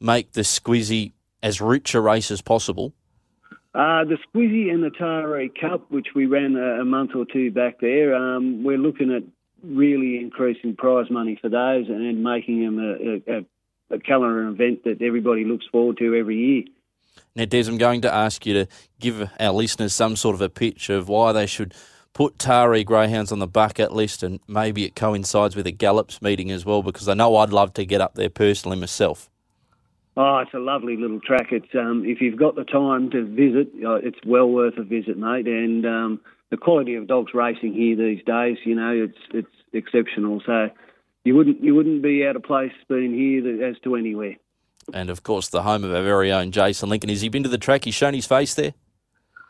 make 0.00 0.32
the 0.32 0.42
Squizzy 0.42 1.12
as 1.42 1.60
rich 1.60 1.94
a 1.94 2.00
race 2.00 2.30
as 2.30 2.42
possible. 2.42 2.92
Uh, 3.74 4.04
the 4.04 4.16
Squizzy 4.28 4.72
and 4.72 4.82
the 4.82 4.90
Taree 4.90 5.50
Cup, 5.54 5.90
which 5.90 6.08
we 6.14 6.24
ran 6.24 6.56
a, 6.56 6.80
a 6.80 6.84
month 6.84 7.10
or 7.14 7.26
two 7.26 7.50
back 7.50 7.80
there, 7.80 8.14
um, 8.14 8.64
we're 8.64 8.78
looking 8.78 9.12
at 9.12 9.22
really 9.62 10.16
increasing 10.16 10.74
prize 10.76 11.10
money 11.10 11.38
for 11.40 11.50
those 11.50 11.88
and, 11.88 12.00
and 12.00 12.22
making 12.22 12.64
them 12.64 12.78
a, 12.78 13.32
a, 13.36 13.96
a 13.96 13.98
calendar 13.98 14.48
event 14.48 14.84
that 14.84 15.02
everybody 15.02 15.44
looks 15.44 15.66
forward 15.70 15.98
to 15.98 16.14
every 16.14 16.36
year. 16.36 16.64
Now, 17.34 17.44
Des, 17.44 17.68
I'm 17.68 17.78
going 17.78 18.00
to 18.02 18.12
ask 18.12 18.46
you 18.46 18.54
to 18.54 18.66
give 18.98 19.28
our 19.38 19.52
listeners 19.52 19.94
some 19.94 20.16
sort 20.16 20.34
of 20.34 20.40
a 20.40 20.48
pitch 20.48 20.90
of 20.90 21.08
why 21.08 21.32
they 21.32 21.46
should 21.46 21.74
put 22.12 22.38
Taree 22.38 22.84
Greyhounds 22.84 23.30
on 23.30 23.40
the 23.40 23.46
bucket 23.46 23.92
list, 23.92 24.22
and 24.22 24.40
maybe 24.48 24.84
it 24.84 24.96
coincides 24.96 25.54
with 25.54 25.66
a 25.66 25.72
Gallops 25.72 26.22
meeting 26.22 26.50
as 26.50 26.64
well, 26.64 26.82
because 26.82 27.08
I 27.08 27.14
know 27.14 27.36
I'd 27.36 27.50
love 27.50 27.74
to 27.74 27.84
get 27.84 28.00
up 28.00 28.14
there 28.14 28.30
personally 28.30 28.78
myself. 28.78 29.28
Oh, 30.16 30.38
it's 30.38 30.54
a 30.54 30.58
lovely 30.58 30.96
little 30.96 31.20
track. 31.20 31.48
It's 31.52 31.74
um, 31.74 32.04
if 32.06 32.22
you've 32.22 32.38
got 32.38 32.54
the 32.54 32.64
time 32.64 33.10
to 33.10 33.22
visit, 33.22 33.68
uh, 33.84 33.96
it's 33.96 34.18
well 34.24 34.48
worth 34.48 34.78
a 34.78 34.82
visit, 34.82 35.18
mate. 35.18 35.46
And 35.46 35.84
um, 35.84 36.20
the 36.50 36.56
quality 36.56 36.94
of 36.94 37.06
dogs 37.06 37.34
racing 37.34 37.74
here 37.74 37.96
these 37.96 38.24
days, 38.24 38.56
you 38.64 38.74
know, 38.74 38.92
it's 38.92 39.18
it's 39.34 39.54
exceptional. 39.74 40.40
So 40.46 40.70
you 41.24 41.34
wouldn't 41.34 41.62
you 41.62 41.74
wouldn't 41.74 42.02
be 42.02 42.26
out 42.26 42.36
of 42.36 42.44
place 42.44 42.72
being 42.88 43.12
here 43.12 43.62
as 43.62 43.76
to 43.84 43.94
anywhere. 43.94 44.36
And 44.92 45.10
of 45.10 45.22
course, 45.22 45.48
the 45.48 45.62
home 45.62 45.84
of 45.84 45.94
our 45.94 46.02
very 46.02 46.32
own 46.32 46.52
Jason 46.52 46.88
Lincoln. 46.88 47.10
Has 47.10 47.20
he 47.20 47.28
been 47.28 47.42
to 47.42 47.48
the 47.48 47.58
track? 47.58 47.84
He's 47.84 47.94
shown 47.94 48.14
his 48.14 48.26
face 48.26 48.54
there. 48.54 48.74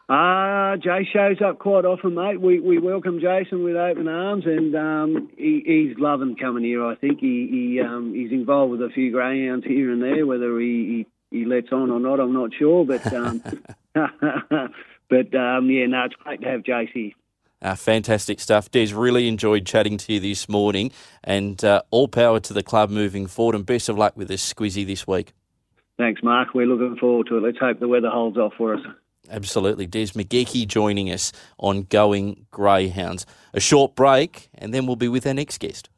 Ah, 0.09 0.73
uh, 0.73 0.77
Jay 0.77 1.09
shows 1.13 1.43
up 1.45 1.59
quite 1.59 1.85
often, 1.85 2.15
mate. 2.15 2.41
We 2.41 2.61
we 2.61 2.79
welcome 2.79 3.19
Jason 3.19 3.65
with 3.65 3.75
open 3.75 4.07
arms, 4.07 4.45
and 4.47 4.75
um, 4.77 5.29
he, 5.37 5.63
he's 5.67 5.99
loving 5.99 6.37
coming 6.37 6.63
here. 6.63 6.87
I 6.87 6.95
think 6.95 7.19
he, 7.19 7.49
he 7.51 7.81
um, 7.81 8.15
he's 8.15 8.31
involved 8.31 8.71
with 8.71 8.83
a 8.83 8.91
few 8.95 9.11
greyhounds 9.11 9.67
here 9.67 9.91
and 9.91 10.01
there. 10.01 10.25
Whether 10.25 10.61
he, 10.61 11.07
he, 11.31 11.39
he 11.39 11.45
lets 11.45 11.73
on 11.73 11.91
or 11.91 11.99
not, 11.99 12.21
I'm 12.21 12.33
not 12.33 12.51
sure. 12.57 12.87
But 12.87 13.13
um, 13.13 13.43
but 13.95 15.35
um, 15.35 15.71
yeah, 15.71 15.87
no, 15.87 16.05
it's 16.05 16.15
great 16.23 16.41
to 16.43 16.49
have 16.51 16.63
Jace 16.63 16.93
here. 16.93 17.11
Uh, 17.63 17.75
fantastic 17.75 18.39
stuff. 18.39 18.71
Des, 18.71 18.95
really 18.95 19.29
enjoyed 19.29 19.65
chatting 19.65 19.97
to 19.97 20.15
you 20.15 20.21
this 20.21 20.49
morning, 20.49 20.93
and 21.25 21.65
uh, 21.65 21.83
all 21.91 22.07
power 22.07 22.39
to 22.41 22.53
the 22.53 22.63
club 22.63 22.91
moving 22.91 23.27
forward, 23.27 23.55
and 23.55 23.65
best 23.65 23.89
of 23.89 23.97
luck 23.97 24.17
with 24.17 24.29
this 24.29 24.53
squizzy 24.53 24.87
this 24.87 25.07
week. 25.07 25.33
Thanks, 25.97 26.23
Mark. 26.23 26.49
We're 26.55 26.67
looking 26.67 26.97
forward 26.97 27.29
to 27.29 27.39
it. 27.39 27.43
Let's 27.43 27.59
hope 27.59 27.81
the 27.81 27.89
weather 27.89 28.11
holds 28.11 28.37
off 28.37 28.53
for 28.59 28.75
us. 28.75 28.81
Absolutely. 29.31 29.87
Des 29.87 30.09
McGeechy 30.09 30.67
joining 30.67 31.11
us 31.11 31.33
on 31.59 31.83
Going 31.85 32.47
Greyhounds. 32.51 33.27
A 33.55 33.61
short 33.61 33.97
break, 33.97 34.51
and 34.55 34.73
then 34.73 34.87
we'll 34.87 34.97
be 34.97 35.09
with 35.09 35.27
our 35.27 35.35
next 35.35 35.59
guest. 35.59 35.89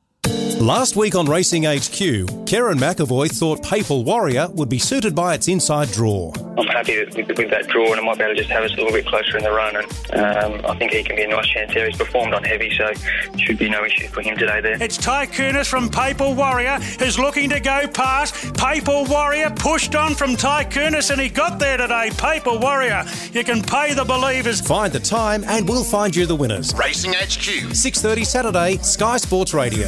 Last 0.61 0.97
week 0.97 1.15
on 1.15 1.27
Racing 1.27 1.63
HQ, 1.63 2.45
Karen 2.45 2.79
McAvoy 2.79 3.31
thought 3.31 3.63
Papal 3.63 4.03
Warrior 4.03 4.49
would 4.55 4.69
be 4.69 4.81
suited 4.81 5.15
by 5.15 5.35
its 5.35 5.47
inside 5.47 5.93
draw. 5.93 6.33
I'm 6.59 6.67
happy 6.67 6.99
with, 6.99 7.15
with, 7.15 7.51
that 7.51 7.69
draw, 7.69 7.93
and 7.93 8.01
I 8.01 8.05
might 8.05 8.19
be 8.19 8.25
able 8.25 8.35
to 8.35 8.41
just 8.41 8.51
have 8.51 8.65
us 8.65 8.73
a 8.73 8.77
little 8.77 8.91
bit 8.91 9.07
closer 9.07 9.37
in 9.37 9.45
the 9.45 9.53
run. 9.53 9.77
And 9.77 9.87
um, 10.17 10.67
I 10.69 10.77
think 10.77 10.91
he 10.91 11.05
can 11.05 11.15
be 11.15 11.23
a 11.23 11.29
nice 11.29 11.47
chance 11.47 11.73
there. 11.73 11.87
He's 11.87 11.97
performed 11.97 12.35
on 12.35 12.43
heavy, 12.43 12.77
so 12.77 12.93
should 13.39 13.57
be 13.57 13.69
no 13.69 13.85
issue 13.85 14.09
for 14.09 14.21
him 14.21 14.37
today 14.37 14.61
there. 14.61 14.83
It's 14.83 14.97
Ty 14.97 15.27
Kunis 15.29 15.69
from 15.69 15.89
Papal 15.89 16.35
Warrior 16.35 16.81
who's 16.99 17.21
looking 17.21 17.49
to 17.51 17.61
go 17.61 17.87
past. 17.87 18.57
Papal 18.57 19.05
Warrior 19.05 19.51
pushed 19.51 19.95
on 19.95 20.17
from 20.17 20.35
Ty 20.35 20.65
Kunis, 20.65 21.13
and 21.13 21.21
he 21.21 21.29
got 21.29 21.61
there 21.61 21.77
today. 21.77 22.11
Papal 22.19 22.59
Warrior, 22.59 23.05
you 23.33 23.45
can 23.45 23.63
pay 23.63 23.95
the 23.95 24.05
believers. 24.05 24.61
Find 24.61 24.93
the 24.93 24.99
time, 24.99 25.45
and 25.47 25.69
we'll 25.69 25.85
find 25.85 26.17
you 26.17 26.27
the 26.27 26.35
winners. 26.35 26.75
Racing 26.75 27.13
HQ, 27.13 27.71
6:30 27.73 28.27
Saturday, 28.27 28.79
Sky 28.79 29.19
Sports 29.19 29.55
Radio. 29.55 29.87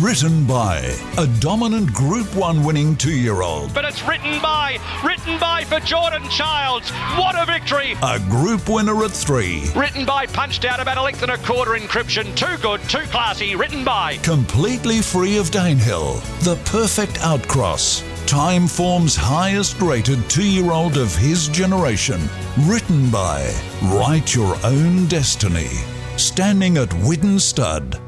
Written 0.00 0.46
by 0.46 0.76
a 1.16 1.26
dominant 1.40 1.92
Group 1.92 2.26
1 2.36 2.62
winning 2.62 2.96
two 2.96 3.16
year 3.16 3.40
old. 3.40 3.72
But 3.72 3.86
it's 3.86 4.06
written 4.06 4.42
by, 4.42 4.78
written 5.02 5.38
by 5.40 5.64
for 5.64 5.80
Jordan 5.80 6.22
Childs. 6.28 6.90
What 7.16 7.34
a 7.34 7.46
victory! 7.46 7.96
A 8.02 8.18
Group 8.28 8.68
winner 8.68 9.04
at 9.04 9.10
three. 9.10 9.64
Written 9.74 10.04
by, 10.04 10.26
punched 10.26 10.66
out 10.66 10.80
about 10.80 10.98
a 10.98 11.02
length 11.02 11.22
and 11.22 11.32
a 11.32 11.38
quarter 11.38 11.72
encryption. 11.72 12.34
Too 12.36 12.58
good, 12.60 12.82
too 12.90 13.06
classy. 13.10 13.56
Written 13.56 13.84
by. 13.84 14.18
Completely 14.18 15.00
free 15.00 15.38
of 15.38 15.50
Danehill. 15.50 16.20
The 16.44 16.56
perfect 16.70 17.18
outcross. 17.20 18.02
Timeform's 18.26 19.16
highest 19.16 19.80
rated 19.80 20.28
two 20.28 20.46
year 20.46 20.72
old 20.72 20.98
of 20.98 21.16
his 21.16 21.48
generation. 21.48 22.20
Written 22.66 23.10
by. 23.10 23.50
Write 23.82 24.34
your 24.34 24.56
own 24.62 25.06
destiny. 25.06 25.70
Standing 26.16 26.78
at 26.78 26.88
Widden 26.88 27.38
Stud. 27.38 28.00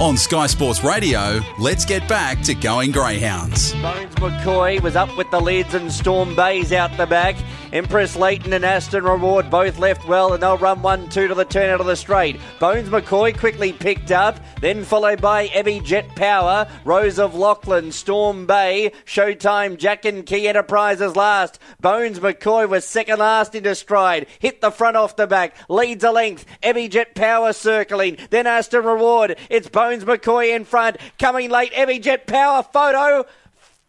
On 0.00 0.16
Sky 0.16 0.48
Sports 0.48 0.82
Radio, 0.82 1.40
let's 1.60 1.84
get 1.84 2.08
back 2.08 2.42
to 2.42 2.54
going 2.54 2.90
Greyhounds. 2.90 3.72
Bones 3.74 4.12
McCoy 4.16 4.82
was 4.82 4.96
up 4.96 5.16
with 5.16 5.30
the 5.30 5.40
leads 5.40 5.74
and 5.74 5.90
Storm 5.92 6.34
Bay's 6.34 6.72
out 6.72 6.96
the 6.96 7.06
back. 7.06 7.36
Empress 7.74 8.14
Leighton 8.14 8.52
and 8.52 8.64
Aston 8.64 9.02
Reward 9.02 9.50
both 9.50 9.80
left 9.80 10.06
well 10.06 10.32
and 10.32 10.40
they'll 10.40 10.56
run 10.56 10.80
1 10.80 11.08
2 11.08 11.26
to 11.26 11.34
the 11.34 11.44
turn 11.44 11.70
out 11.70 11.80
of 11.80 11.86
the 11.86 11.96
straight. 11.96 12.38
Bones 12.60 12.88
McCoy 12.88 13.36
quickly 13.36 13.72
picked 13.72 14.12
up, 14.12 14.38
then 14.60 14.84
followed 14.84 15.20
by 15.20 15.48
Ebby 15.48 15.82
Jet 15.82 16.06
Power, 16.14 16.68
Rose 16.84 17.18
of 17.18 17.34
Lachlan, 17.34 17.90
Storm 17.90 18.46
Bay, 18.46 18.92
Showtime, 19.06 19.76
Jack 19.76 20.04
and 20.04 20.24
Key 20.24 20.46
Enterprises 20.46 21.16
last. 21.16 21.58
Bones 21.80 22.20
McCoy 22.20 22.68
was 22.68 22.84
second 22.84 23.18
last 23.18 23.56
into 23.56 23.74
stride, 23.74 24.28
hit 24.38 24.60
the 24.60 24.70
front 24.70 24.96
off 24.96 25.16
the 25.16 25.26
back, 25.26 25.56
leads 25.68 26.04
a 26.04 26.12
length. 26.12 26.46
Ebby 26.62 26.88
Jet 26.88 27.16
Power 27.16 27.52
circling, 27.52 28.18
then 28.30 28.46
Aston 28.46 28.84
Reward. 28.84 29.36
It's 29.50 29.68
Bones 29.68 30.04
McCoy 30.04 30.54
in 30.54 30.64
front, 30.64 30.98
coming 31.18 31.50
late. 31.50 31.72
Ebby 31.72 32.00
Jet 32.00 32.28
Power 32.28 32.62
photo 32.62 33.26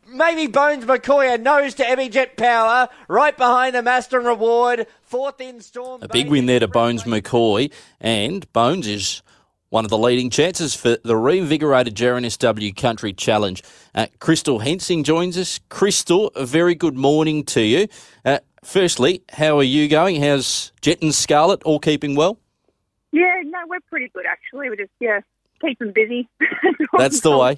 maybe 0.07 0.47
Bones 0.47 0.85
McCoy 0.85 1.33
a 1.33 1.37
nose 1.37 1.73
to 1.75 1.87
Emmy 1.87 2.09
Jet 2.09 2.37
Power, 2.37 2.89
right 3.07 3.35
behind 3.35 3.75
the 3.75 3.89
Aston 3.89 4.25
Reward, 4.25 4.87
fourth 5.01 5.41
in 5.41 5.61
Storm. 5.61 6.01
A 6.03 6.07
big 6.07 6.29
win 6.29 6.45
there 6.45 6.59
to 6.59 6.67
Bones 6.67 7.03
McCoy, 7.03 7.71
and 7.99 8.51
Bones 8.53 8.87
is 8.87 9.21
one 9.69 9.83
of 9.83 9.89
the 9.89 9.97
leading 9.97 10.29
chances 10.29 10.75
for 10.75 10.97
the 11.03 11.17
reinvigorated 11.17 11.95
JRNSW 11.95 12.75
Country 12.75 13.13
Challenge. 13.13 13.61
Uh, 13.93 14.07
Crystal 14.19 14.59
Hensing 14.59 15.03
joins 15.03 15.37
us. 15.37 15.59
Crystal, 15.69 16.27
a 16.35 16.45
very 16.45 16.75
good 16.75 16.95
morning 16.95 17.43
to 17.45 17.61
you. 17.61 17.87
Uh, 18.23 18.39
firstly, 18.63 19.23
how 19.33 19.57
are 19.57 19.63
you 19.63 19.87
going? 19.87 20.21
How's 20.21 20.71
Jet 20.81 21.01
and 21.01 21.13
Scarlet 21.13 21.63
all 21.63 21.79
keeping 21.79 22.15
well? 22.15 22.39
Yeah, 23.11 23.41
no, 23.45 23.59
we're 23.67 23.79
pretty 23.89 24.09
good 24.13 24.25
actually. 24.25 24.69
We're 24.69 24.75
just 24.75 24.91
yeah 24.99 25.21
keep 25.61 25.79
them 25.79 25.91
busy. 25.93 26.27
That's 26.97 27.21
the 27.21 27.37
way. 27.37 27.57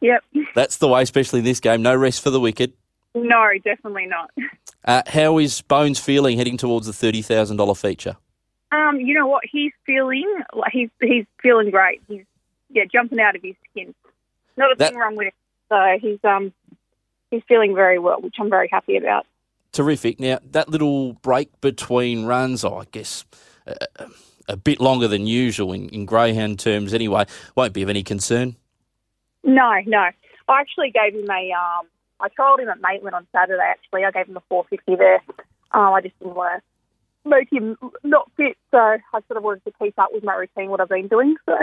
yep. 0.00 0.24
That's 0.54 0.76
the 0.78 0.88
way, 0.88 1.02
especially 1.02 1.40
in 1.40 1.44
this 1.44 1.60
game. 1.60 1.82
No 1.82 1.94
rest 1.96 2.22
for 2.22 2.30
the 2.30 2.40
wicked. 2.40 2.72
No, 3.14 3.48
definitely 3.64 4.06
not. 4.06 4.30
Uh, 4.84 5.02
how 5.06 5.38
is 5.38 5.62
Bones 5.62 5.98
feeling 5.98 6.36
heading 6.38 6.56
towards 6.56 6.86
the 6.86 6.92
$30,000 6.92 7.76
feature? 7.80 8.16
Um, 8.72 9.00
you 9.00 9.14
know 9.14 9.26
what? 9.26 9.42
He's 9.50 9.72
feeling 9.86 10.26
like 10.52 10.72
he's 10.72 10.90
he's 11.00 11.24
feeling 11.40 11.70
great. 11.70 12.02
He's 12.08 12.24
yeah, 12.68 12.82
jumping 12.92 13.20
out 13.20 13.34
of 13.36 13.42
his 13.42 13.54
skin. 13.70 13.94
Not 14.56 14.72
a 14.72 14.74
That- 14.76 14.90
thing 14.90 14.98
wrong 14.98 15.16
with 15.16 15.26
him. 15.28 15.32
So 15.68 15.98
he's 16.00 16.18
um 16.24 16.52
he's 17.30 17.42
feeling 17.48 17.74
very 17.74 17.98
well, 17.98 18.20
which 18.20 18.34
I'm 18.38 18.50
very 18.50 18.68
happy 18.70 18.96
about. 18.96 19.24
Terrific. 19.72 20.18
Now, 20.20 20.38
that 20.52 20.68
little 20.68 21.14
break 21.14 21.60
between 21.60 22.24
runs, 22.26 22.64
oh, 22.64 22.78
I 22.78 22.84
guess 22.90 23.24
uh, 23.66 23.74
a 24.48 24.56
bit 24.56 24.80
longer 24.80 25.08
than 25.08 25.26
usual 25.26 25.72
in, 25.72 25.88
in 25.90 26.04
greyhound 26.04 26.58
terms 26.58 26.94
anyway, 26.94 27.24
won't 27.54 27.72
be 27.72 27.82
of 27.82 27.88
any 27.88 28.02
concern. 28.02 28.56
No, 29.42 29.80
no. 29.86 30.08
I 30.48 30.60
actually 30.60 30.90
gave 30.90 31.14
him 31.14 31.28
a 31.30 31.52
um 31.52 31.86
I 32.20 32.28
trialled 32.28 32.60
him 32.60 32.68
at 32.68 32.80
Maitland 32.80 33.14
on 33.14 33.26
Saturday 33.32 33.62
actually. 33.62 34.04
I 34.04 34.10
gave 34.10 34.28
him 34.28 34.36
a 34.36 34.42
four 34.48 34.64
fifty 34.68 34.96
there. 34.96 35.22
Um 35.72 35.92
I 35.94 36.00
just 36.00 36.18
didn't 36.18 36.34
want 36.34 36.62
to 36.62 37.28
make 37.28 37.52
him 37.52 37.76
not 38.04 38.30
fit, 38.36 38.56
so 38.70 38.78
I 38.78 38.98
sort 39.26 39.36
of 39.36 39.42
wanted 39.42 39.64
to 39.64 39.72
keep 39.80 39.98
up 39.98 40.10
with 40.12 40.24
my 40.24 40.34
routine, 40.34 40.70
what 40.70 40.80
I've 40.80 40.88
been 40.88 41.08
doing. 41.08 41.36
So 41.46 41.56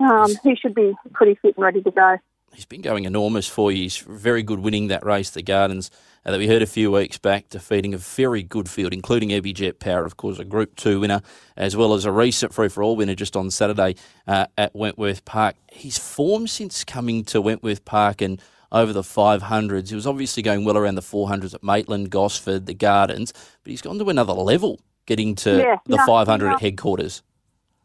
um 0.00 0.34
he 0.42 0.56
should 0.56 0.74
be 0.74 0.94
pretty 1.12 1.34
fit 1.36 1.56
and 1.56 1.64
ready 1.64 1.82
to 1.82 1.90
go. 1.90 2.16
He's 2.52 2.64
been 2.64 2.80
going 2.80 3.04
enormous 3.04 3.46
for 3.46 3.70
you. 3.70 3.82
He's 3.82 3.98
very 3.98 4.42
good 4.42 4.60
winning 4.60 4.86
that 4.88 5.04
race, 5.04 5.30
the 5.30 5.42
Gardens, 5.42 5.90
uh, 6.24 6.30
that 6.30 6.38
we 6.38 6.46
heard 6.46 6.62
a 6.62 6.66
few 6.66 6.90
weeks 6.90 7.18
back, 7.18 7.50
defeating 7.50 7.92
a 7.92 7.98
very 7.98 8.42
good 8.42 8.68
field, 8.68 8.94
including 8.94 9.28
Ebby 9.28 9.52
Jet 9.52 9.78
Power, 9.78 10.04
of 10.06 10.16
course, 10.16 10.38
a 10.38 10.44
Group 10.44 10.74
2 10.76 11.00
winner, 11.00 11.20
as 11.56 11.76
well 11.76 11.92
as 11.92 12.06
a 12.06 12.12
recent 12.12 12.54
free 12.54 12.68
for 12.68 12.82
all 12.82 12.96
winner 12.96 13.14
just 13.14 13.36
on 13.36 13.50
Saturday 13.50 13.96
uh, 14.26 14.46
at 14.56 14.74
Wentworth 14.74 15.24
Park. 15.26 15.56
His 15.70 15.98
form 15.98 16.46
since 16.46 16.82
coming 16.82 17.24
to 17.26 17.42
Wentworth 17.42 17.84
Park 17.84 18.22
and 18.22 18.40
over 18.72 18.92
the 18.92 19.02
500s, 19.02 19.90
he 19.90 19.94
was 19.94 20.06
obviously 20.06 20.42
going 20.42 20.64
well 20.64 20.78
around 20.78 20.94
the 20.94 21.02
400s 21.02 21.54
at 21.54 21.62
Maitland, 21.62 22.10
Gosford, 22.10 22.66
the 22.66 22.74
Gardens, 22.74 23.32
but 23.62 23.70
he's 23.70 23.82
gone 23.82 23.98
to 23.98 24.08
another 24.08 24.32
level 24.32 24.80
getting 25.06 25.34
to 25.36 25.58
Yeah, 25.58 25.76
the 25.86 25.96
no, 25.96 26.06
500 26.06 26.46
no. 26.46 26.54
at 26.54 26.60
headquarters. 26.60 27.22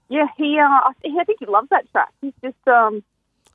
Yeah, 0.10 0.28
he 0.38 0.58
uh 0.60 0.64
I 0.68 1.24
think 1.26 1.40
he 1.40 1.46
loves 1.46 1.70
that 1.70 1.90
track. 1.92 2.10
He's 2.22 2.34
just 2.44 2.68
um 2.68 3.04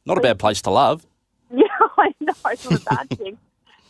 Not 0.07 0.19
a 0.19 0.21
bad 0.21 0.39
place 0.39 0.63
to 0.63 0.71
love. 0.71 1.07
Yeah, 1.49 1.67
I 1.97 2.13
know. 2.19 2.33
It's 2.47 2.69
not 2.69 2.81
a 2.81 2.85
bad 2.85 3.11
thing. 3.11 3.39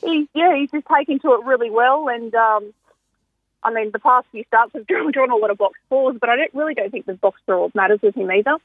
He's 0.05 0.29
yeah, 0.35 0.55
he's 0.55 0.71
just 0.71 0.87
taken 0.95 1.19
to 1.21 1.33
it 1.33 1.45
really 1.47 1.71
well, 1.71 2.09
and 2.09 2.35
um, 2.35 2.75
I 3.63 3.73
mean, 3.73 3.91
the 3.93 3.99
past 3.99 4.27
few 4.31 4.45
starts 4.49 4.73
have 4.75 4.87
drawn, 4.89 5.11
drawn 5.11 5.31
a 5.31 5.37
lot 5.37 5.51
of 5.51 5.57
box 5.57 5.79
fours, 5.89 6.19
but 6.21 6.29
I 6.29 6.37
don't 6.37 6.53
really 6.53 6.75
don't 6.75 6.91
think 6.91 7.07
the 7.07 7.15
box 7.15 7.41
four 7.47 7.71
matters 7.75 8.01
with 8.03 8.15
him 8.15 8.31
either. 8.31 8.57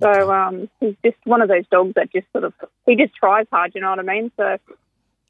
So 0.00 0.32
um, 0.32 0.68
he's 0.78 0.94
just 1.02 1.16
one 1.24 1.40
of 1.40 1.48
those 1.48 1.66
dogs 1.70 1.94
that 1.94 2.12
just 2.12 2.26
sort 2.32 2.44
of 2.44 2.52
he 2.86 2.96
just 2.96 3.14
tries 3.14 3.46
hard. 3.50 3.74
You 3.74 3.80
know 3.80 3.90
what 3.90 3.98
I 3.98 4.02
mean? 4.02 4.30
So 4.36 4.58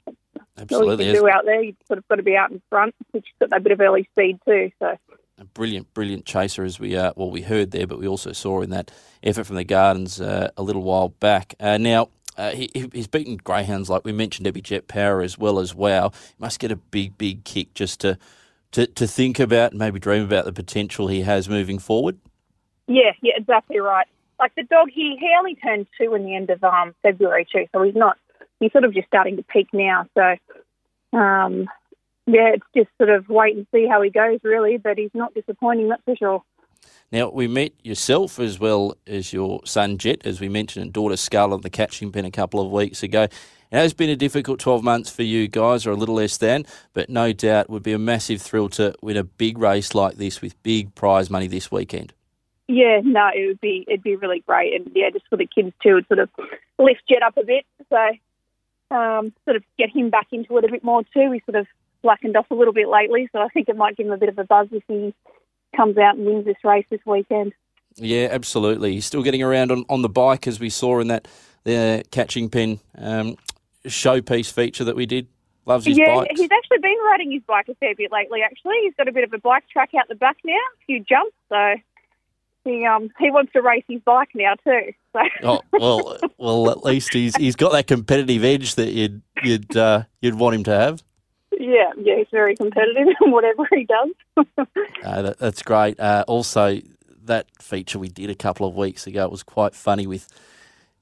all 0.07 0.15
you 0.15 0.17
Absolutely. 0.59 1.12
do 1.12 1.29
out 1.29 1.45
there, 1.45 1.62
you 1.62 1.77
sort 1.87 1.99
of 1.99 2.09
got 2.09 2.17
to 2.17 2.23
be 2.23 2.37
out 2.37 2.50
in 2.50 2.61
front, 2.69 2.95
which 3.12 3.27
has 3.27 3.49
got 3.49 3.50
that 3.50 3.62
bit 3.62 3.73
of 3.73 3.81
early 3.81 4.09
speed 4.12 4.41
too. 4.45 4.73
So 4.81 4.99
a 5.38 5.45
brilliant, 5.45 5.92
brilliant 5.95 6.25
chaser 6.25 6.64
as 6.64 6.80
we 6.80 6.97
uh, 6.97 7.12
well 7.16 7.30
we 7.30 7.42
heard 7.42 7.71
there, 7.71 7.87
but 7.87 7.99
we 7.99 8.07
also 8.09 8.33
saw 8.33 8.61
in 8.61 8.71
that 8.71 8.90
effort 9.23 9.45
from 9.45 9.57
the 9.57 9.64
Gardens 9.64 10.21
uh, 10.21 10.50
a 10.57 10.62
little 10.62 10.83
while 10.83 11.09
back. 11.09 11.54
Uh, 11.61 11.78
now 11.78 12.09
uh, 12.37 12.50
he, 12.50 12.71
he- 12.75 12.90
he's 12.92 13.07
beaten 13.07 13.37
greyhounds 13.37 13.88
like 13.90 14.04
we 14.04 14.12
mentioned, 14.12 14.45
Debbie 14.45 14.61
Jet 14.62 14.88
Power 14.88 15.23
as 15.23 15.38
well 15.38 15.59
as 15.59 15.75
Wow. 15.75 16.12
Must 16.38 16.59
get 16.59 16.73
a 16.73 16.76
big, 16.76 17.16
big 17.18 17.45
kick 17.45 17.75
just 17.75 18.00
to 18.00 18.18
to 18.73 18.87
to 18.87 19.07
think 19.07 19.38
about, 19.38 19.73
and 19.73 19.78
maybe 19.78 19.99
dream 19.99 20.23
about 20.23 20.45
the 20.45 20.52
potential 20.52 21.09
he 21.09 21.23
has 21.23 21.49
moving 21.49 21.78
forward. 21.78 22.18
Yeah, 22.87 23.12
yeah, 23.23 23.35
exactly 23.37 23.78
right. 23.78 24.07
Like 24.38 24.54
the 24.54 24.62
dog, 24.62 24.88
he 24.92 25.16
he 25.18 25.35
only 25.38 25.54
turned 25.57 25.87
two 26.00 26.14
in 26.14 26.25
the 26.25 26.35
end 26.35 26.50
of 26.50 26.62
um, 26.64 26.95
February 27.02 27.47
too, 27.50 27.66
so 27.73 27.83
he's 27.83 27.95
not. 27.95 28.18
He's 28.61 28.73
sort 28.73 28.85
of 28.85 28.92
just 28.95 29.07
starting 29.07 29.37
to 29.37 29.42
peak 29.42 29.68
now. 29.73 30.07
So, 30.14 31.18
um, 31.18 31.68
yeah, 32.29 32.53
it's 32.55 32.67
just 32.77 32.89
sort 32.99 33.11
of 33.11 33.29
wait 33.29 33.57
and 33.57 33.67
see 33.73 33.87
how 33.87 34.03
he 34.03 34.11
goes, 34.11 34.41
really. 34.43 34.77
But 34.77 34.99
he's 34.99 35.11
not 35.15 35.35
disappointing, 35.35 35.89
that's 35.89 36.03
for 36.05 36.17
sure. 36.17 36.43
Now, 37.11 37.31
we 37.31 37.49
met 37.49 37.73
yourself 37.83 38.39
as 38.39 38.61
well 38.61 38.95
as 39.07 39.33
your 39.33 39.61
son 39.65 39.97
Jet, 39.97 40.21
as 40.27 40.41
we 40.41 40.49
mentioned, 40.49 40.83
and 40.85 40.93
daughter 40.93 41.17
Scarlett, 41.17 41.63
the 41.63 41.71
catching 41.71 42.13
pen 42.13 42.27
a 42.27 42.31
couple 42.31 42.61
of 42.61 42.71
weeks 42.71 43.03
ago. 43.03 43.23
It 43.71 43.77
has 43.77 43.95
been 43.95 44.11
a 44.11 44.17
difficult 44.17 44.61
12 44.61 44.83
months 44.83 45.11
for 45.11 45.23
you 45.23 45.49
guys, 45.49 45.87
or 45.87 45.91
a 45.91 45.97
little 45.97 46.17
less 46.17 46.37
than, 46.37 46.67
but 46.93 47.09
no 47.09 47.33
doubt 47.33 47.71
would 47.71 47.83
be 47.83 47.93
a 47.93 47.99
massive 47.99 48.43
thrill 48.43 48.69
to 48.71 48.95
win 49.03 49.17
a 49.17 49.25
big 49.25 49.59
race 49.59 49.95
like 49.95 50.17
this 50.17 50.43
with 50.43 50.62
big 50.62 50.95
prize 50.95 51.31
money 51.31 51.47
this 51.47 51.71
weekend. 51.71 52.12
Yeah, 52.67 53.01
no, 53.03 53.31
it 53.35 53.47
would 53.47 53.61
be 53.61 53.85
it'd 53.88 54.03
be 54.03 54.17
really 54.17 54.41
great, 54.41 54.75
and 54.75 54.91
yeah, 54.95 55.09
just 55.11 55.27
for 55.29 55.37
the 55.37 55.47
kids 55.47 55.73
too, 55.83 55.97
it'd 55.97 56.09
sort 56.09 56.19
of 56.19 56.29
lift 56.79 57.01
Jet 57.09 57.23
up 57.23 57.38
a 57.38 57.45
bit. 57.45 57.64
So, 57.88 58.95
um, 58.95 59.33
sort 59.47 59.57
of 59.57 59.64
get 59.79 59.88
him 59.88 60.11
back 60.11 60.27
into 60.33 60.57
it 60.59 60.64
a 60.64 60.69
bit 60.69 60.85
more 60.85 61.03
too. 61.03 61.31
He 61.33 61.43
sort 61.47 61.57
of 61.57 61.67
slackened 62.03 62.37
off 62.37 62.51
a 62.51 62.55
little 62.55 62.73
bit 62.73 62.89
lately, 62.89 63.29
so 63.33 63.41
I 63.41 63.49
think 63.49 63.69
it 63.69 63.77
might 63.77 63.97
give 63.97 64.07
him 64.07 64.13
a 64.13 64.19
bit 64.19 64.29
of 64.29 64.39
a 64.39 64.45
buzz 64.45 64.69
if 64.71 64.83
he 64.89 65.15
comes 65.77 65.99
out 65.99 66.17
and 66.17 66.27
wins 66.27 66.45
this 66.45 66.57
race 66.65 66.87
this 66.91 67.01
weekend. 67.07 67.53
Yeah, 67.97 68.29
absolutely. 68.31 68.93
He's 68.93 69.07
still 69.07 69.23
getting 69.23 69.43
around 69.43 69.73
on, 69.73 69.85
on 69.89 70.03
the 70.03 70.09
bike, 70.09 70.47
as 70.47 70.61
we 70.61 70.71
saw 70.71 71.01
in 71.01 71.09
that 71.09 71.29
the 71.65 72.05
catching 72.11 72.49
pen 72.49 72.81
um, 72.97 73.37
showpiece 73.87 74.53
feature 74.53 74.85
that 74.85 74.97
we 74.97 75.07
did. 75.07 75.27
Loves 75.67 75.85
his 75.85 75.99
yeah, 75.99 76.15
bikes. 76.15 76.41
he's 76.41 76.49
actually 76.51 76.79
been 76.79 76.97
riding 77.05 77.31
his 77.31 77.43
bike 77.47 77.69
a 77.69 77.75
fair 77.75 77.95
bit 77.95 78.11
lately. 78.11 78.41
Actually, 78.43 78.77
he's 78.85 78.95
got 78.97 79.07
a 79.07 79.13
bit 79.13 79.25
of 79.25 79.33
a 79.35 79.39
bike 79.39 79.65
track 79.71 79.91
out 79.99 80.09
the 80.09 80.15
back 80.15 80.39
now, 80.43 80.55
a 80.55 80.85
few 80.87 81.01
jumps. 81.01 81.37
So 81.51 81.75
he 82.65 82.87
um 82.87 83.11
he 83.19 83.31
wants 83.31 83.53
to 83.53 83.61
race 83.61 83.85
his 83.87 84.01
bike 84.01 84.31
now 84.35 84.55
too. 84.65 84.93
So 85.13 85.21
Oh 85.43 85.61
well, 85.73 86.19
well 86.39 86.71
at 86.71 86.85
least 86.85 87.13
he's 87.13 87.37
he's 87.37 87.57
got 87.57 87.73
that 87.73 87.87
competitive 87.87 88.45
edge 88.45 88.77
that 88.77 88.93
you'd 88.93 89.21
you'd 89.43 89.77
uh, 89.77 90.05
you'd 90.23 90.37
want 90.37 90.55
him 90.57 90.65
to 90.65 90.71
have. 90.71 91.03
Yeah, 91.59 91.90
yeah, 91.99 92.16
he's 92.16 92.27
very 92.31 92.57
competitive 92.57 93.09
in 93.25 93.31
whatever 93.31 93.68
he 93.73 93.85
does. 93.85 94.11
Uh, 95.05 95.23
that, 95.23 95.38
that's 95.38 95.62
great. 95.62 95.99
Uh, 96.01 96.25
also, 96.27 96.81
that 97.25 97.47
feature 97.62 97.99
we 97.99 98.09
did 98.09 98.29
a 98.31 98.35
couple 98.35 98.66
of 98.66 98.75
weeks 98.75 99.07
ago 99.07 99.25
it 99.25 99.31
was 99.31 99.42
quite 99.42 99.75
funny 99.75 100.07
with 100.07 100.29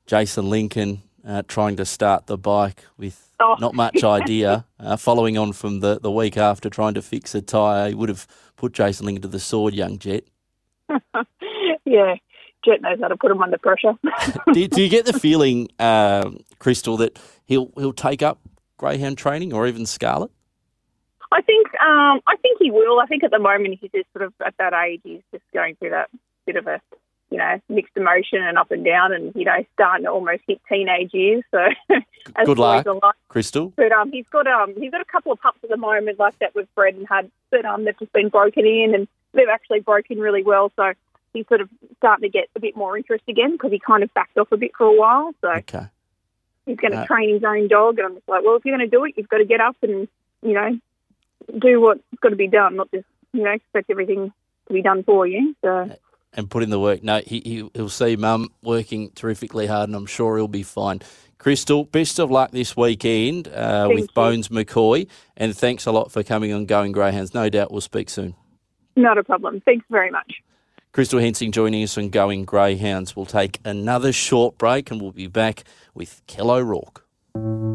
Jason 0.07 0.51
Lincoln 0.51 1.03
uh, 1.27 1.43
trying 1.49 1.77
to 1.77 1.85
start 1.87 2.27
the 2.27 2.37
bike 2.39 2.85
with 2.99 3.23
Oh. 3.41 3.57
not 3.61 3.75
much 3.75 4.03
idea. 4.21 4.65
Uh, 4.81 4.97
following 4.97 5.37
on 5.37 5.53
from 5.53 5.81
the, 5.81 5.99
the 6.01 6.11
week 6.11 6.37
after 6.39 6.71
trying 6.71 6.95
to 6.95 7.03
fix 7.03 7.35
a 7.35 7.43
tyre, 7.43 7.89
he 7.89 7.95
would 7.95 8.09
have 8.09 8.27
put 8.57 8.73
Jason 8.73 9.05
Lincoln 9.07 9.23
to 9.23 9.29
the 9.29 9.41
sword, 9.41 9.75
young 9.75 9.99
Jet. 9.99 10.25
yeah, 11.85 12.15
Jet 12.65 12.81
knows 12.81 12.99
how 13.01 13.09
to 13.09 13.17
put 13.17 13.31
him 13.31 13.43
under 13.43 13.59
pressure. 13.59 13.93
do, 14.53 14.69
do 14.69 14.83
you 14.83 14.89
get 14.89 15.05
the 15.07 15.13
feeling, 15.19 15.69
um, 15.79 16.39
Crystal, 16.59 16.97
that 16.99 17.19
he'll 17.45 17.71
he'll 17.77 17.93
take 17.93 18.23
up 18.23 18.41
greyhound 18.79 19.19
training 19.19 19.53
or 19.53 19.67
even 19.67 19.85
Scarlet? 19.87 20.31
I 21.33 21.43
think 21.43 21.67
um, 21.81 22.21
I 22.27 22.37
think 22.43 22.59
he 22.61 22.71
will. 22.71 23.01
I 23.01 23.07
think 23.07 23.25
at 23.25 23.31
the 23.31 23.39
moment 23.39 23.79
he's 23.81 23.91
just 23.91 24.13
sort 24.13 24.25
of 24.25 24.33
at 24.45 24.55
that 24.59 24.73
age. 24.73 25.01
He's 25.05 25.23
just 25.33 25.45
going 25.53 25.77
through 25.77 25.91
that 25.91 26.09
bit 26.47 26.57
of 26.57 26.67
a 26.67 26.81
you 27.31 27.39
know 27.39 27.61
mixed 27.69 27.97
emotion 27.97 28.43
and 28.43 28.57
up 28.57 28.71
and 28.71 28.85
down, 28.85 29.13
and 29.13 29.35
you 29.35 29.45
know 29.45 29.65
starting 29.75 30.05
to 30.05 30.11
almost 30.11 30.43
hit 30.47 30.61
teenage 30.69 31.13
years. 31.13 31.43
So 31.51 31.59
as 32.37 32.47
Good 32.47 32.59
luck, 32.59 32.87
are 32.87 32.95
like. 32.95 33.15
Crystal. 33.29 33.73
But 33.77 33.93
um, 33.93 34.13
he's 34.13 34.29
got 34.29 34.47
um, 34.47 34.75
he's 34.79 34.91
got 34.93 35.01
a 35.01 35.05
couple 35.07 35.33
of 35.33 35.41
pups 35.41 35.59
at 35.65 35.71
the 35.71 35.77
moment 35.77 36.19
like 36.19 36.39
that 36.39 36.55
we've 36.55 36.73
bred 36.75 36.95
and 36.95 37.07
had, 37.09 37.31
but 37.51 37.65
um, 37.65 37.85
they've 37.85 37.99
just 37.99 38.13
been 38.13 38.29
broken 38.29 38.65
in, 38.65 38.95
and 38.95 39.09
they've 39.33 39.49
actually 39.53 39.81
broken 39.81 40.19
really 40.21 40.43
well. 40.45 40.71
So 40.77 40.93
he's 41.33 41.47
sort 41.49 41.61
of 41.61 41.69
starting 41.99 42.23
to 42.23 42.29
get 42.33 42.49
a 42.55 42.61
bit 42.61 42.77
more 42.77 42.97
interest 42.97 43.25
again 43.29 43.53
because 43.53 43.73
he 43.73 43.79
kind 43.81 44.03
of 44.05 44.15
backed 44.15 44.39
off 44.39 44.53
a 44.53 44.57
bit 44.57 44.71
for 44.79 44.85
a 44.87 44.93
while. 44.97 45.33
So 45.41 45.51
Okay. 45.51 45.87
he's 46.65 46.77
going 46.79 46.93
to 46.93 47.01
Uh, 47.01 47.07
train 47.07 47.35
his 47.35 47.45
own 47.45 47.67
dog, 47.69 47.99
and 47.99 48.07
I'm 48.07 48.15
just 48.15 48.29
like, 48.29 48.45
well, 48.45 48.55
if 48.57 48.65
you're 48.65 48.77
going 48.77 48.89
to 48.89 48.97
do 48.97 49.05
it, 49.05 49.15
you've 49.17 49.29
got 49.29 49.39
to 49.39 49.45
get 49.45 49.61
up 49.61 49.77
and 49.83 50.07
you 50.43 50.53
know 50.53 50.79
do 51.59 51.81
what's 51.81 52.01
got 52.21 52.31
to 52.31 52.37
be 52.37 52.49
done, 52.49 52.77
not 52.77 52.91
just 52.91 53.07
you 53.33 53.43
know 53.43 53.53
expect 53.53 53.91
everything 53.91 54.33
to 54.69 54.75
be 54.75 54.83
done 54.83 55.03
for 55.03 55.27
you. 55.27 55.55
So 55.65 55.91
and 56.37 56.51
put 56.51 56.63
in 56.63 56.71
the 56.71 56.79
work. 56.79 57.03
No, 57.03 57.21
he, 57.27 57.41
he 57.41 57.71
he'll 57.75 57.89
see 57.89 58.17
Mum 58.17 58.49
working 58.63 59.11
terrifically 59.11 59.67
hard, 59.67 59.89
and 59.89 59.97
I'm 59.97 60.07
sure 60.07 60.37
he'll 60.37 60.49
be 60.49 60.63
fine. 60.63 61.01
Crystal, 61.39 61.85
best 61.85 62.19
of 62.19 62.31
luck 62.31 62.51
this 62.51 62.77
weekend 62.77 63.49
uh, 63.49 63.87
with 63.89 64.01
you. 64.01 64.09
Bones 64.15 64.49
McCoy, 64.49 65.09
and 65.37 65.57
thanks 65.57 65.87
a 65.87 65.93
lot 65.93 66.13
for 66.13 66.23
coming 66.23 66.53
on 66.53 66.67
Going 66.67 66.93
Greyhounds. 66.93 67.35
No 67.35 67.49
doubt 67.49 67.71
we'll 67.71 67.81
speak 67.81 68.09
soon. 68.11 68.35
not 68.95 69.19
a 69.19 69.25
problem. 69.25 69.61
Thanks 69.65 69.85
very 69.91 70.11
much. 70.11 70.35
Crystal 70.93 71.21
Hensing 71.21 71.53
joining 71.53 71.83
us 71.83 71.99
on 71.99 72.09
Going 72.09 72.47
Greyhounds. 72.47 73.15
We'll 73.15 73.27
take 73.27 73.61
another 73.65 74.13
short 74.13 74.57
break, 74.57 74.91
and 74.91 75.01
we'll 75.01 75.13
be 75.13 75.27
back 75.27 75.65
with 75.95 76.23
Kel 76.27 76.51
O'Rourke. 76.51 77.06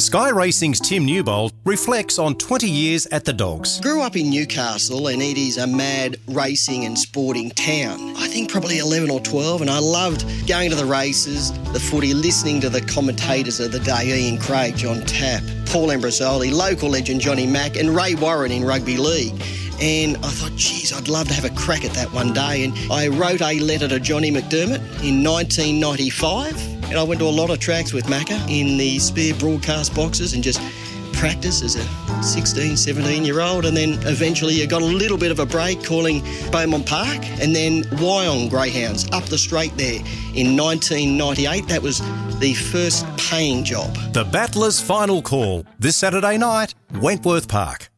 Sky 0.02 0.30
Racing's 0.30 0.80
Tim 0.80 1.06
Newbold 1.06 1.54
reflects 1.64 2.18
on 2.18 2.36
20 2.36 2.68
years 2.68 3.06
at 3.08 3.24
the 3.24 3.32
Dogs. 3.32 3.80
Grew 3.82 4.02
up 4.02 4.16
in 4.16 4.32
Newcastle 4.32 5.08
and 5.08 5.22
it 5.22 5.38
is 5.38 5.58
a 5.58 5.68
mad 5.68 6.18
racing 6.28 6.86
and 6.86 6.98
sporting 6.98 7.52
town. 7.52 8.16
I 8.18 8.28
think 8.28 8.52
probably 8.52 8.80
11 8.80 9.12
or 9.12 9.20
12 9.20 9.62
and 9.62 9.70
I 9.70 9.78
loved 9.78 10.26
going 10.48 10.72
to 10.72 10.76
the 10.76 10.86
races, 10.86 11.54
the 11.72 11.80
footy, 11.80 12.16
listening 12.16 12.60
to 12.62 12.70
the 12.70 12.82
commentators 12.82 13.60
of 13.60 13.72
the 13.72 13.80
day, 13.80 14.08
Ian 14.08 14.40
Craig, 14.40 14.76
John 14.76 15.02
Tapp, 15.02 15.44
Paul 15.68 15.90
Ambrosoli, 15.90 16.52
local 16.52 16.90
legend 16.90 17.22
Johnny 17.22 17.46
Mack 17.46 17.78
and 17.78 17.96
Ray 17.96 18.16
Warren 18.16 18.52
in 18.52 18.66
rugby 18.66 18.98
league. 18.98 19.40
And 19.80 20.18
I 20.18 20.30
thought, 20.30 20.56
geez, 20.56 20.92
I'd 20.92 21.10
love 21.10 21.28
to 21.28 21.34
have 21.36 21.46
a 21.46 21.56
crack 21.56 21.86
at 21.86 21.94
that 21.94 22.12
one 22.12 22.34
day. 22.34 22.64
And 22.64 22.74
I 22.92 23.08
wrote 23.08 23.42
a 23.42 23.60
letter 23.60 23.88
to 23.88 24.00
Johnny 24.00 24.32
McDermott 24.32 24.82
in 25.04 25.24
1995. 25.24 26.71
And 26.92 27.00
I 27.00 27.04
went 27.04 27.22
to 27.22 27.26
a 27.26 27.30
lot 27.30 27.50
of 27.50 27.60
tracks 27.60 27.94
with 27.94 28.08
Macca 28.08 28.38
in 28.50 28.76
the 28.76 29.00
spare 29.00 29.34
broadcast 29.36 29.96
boxes 29.96 30.34
and 30.34 30.44
just 30.44 30.60
practice 31.14 31.62
as 31.62 31.78
a 31.78 32.24
16, 32.24 32.76
17 32.76 33.24
year 33.24 33.40
old, 33.40 33.64
and 33.64 33.78
then 33.78 33.94
eventually 34.06 34.56
you 34.56 34.68
got 34.68 34.82
a 34.82 34.86
little 34.86 35.18
bit 35.18 35.32
of 35.32 35.40
a 35.40 35.46
break 35.46 35.82
calling 35.86 36.22
Beaumont 36.52 36.86
Park, 36.86 37.26
and 37.40 37.56
then 37.56 37.84
Wyong 38.02 38.50
Greyhounds 38.50 39.10
up 39.12 39.24
the 39.26 39.38
straight 39.38 39.76
there 39.78 40.02
in 40.36 40.58
1998. 40.58 41.68
That 41.70 41.82
was 41.82 42.00
the 42.40 42.54
first 42.56 43.06
paying 43.16 43.64
job. 43.64 43.96
The 44.12 44.26
Battlers' 44.26 44.82
final 44.82 45.22
call 45.22 45.66
this 45.80 45.96
Saturday 45.96 46.38
night, 46.38 46.76
Wentworth 46.96 47.48
Park. 47.48 47.91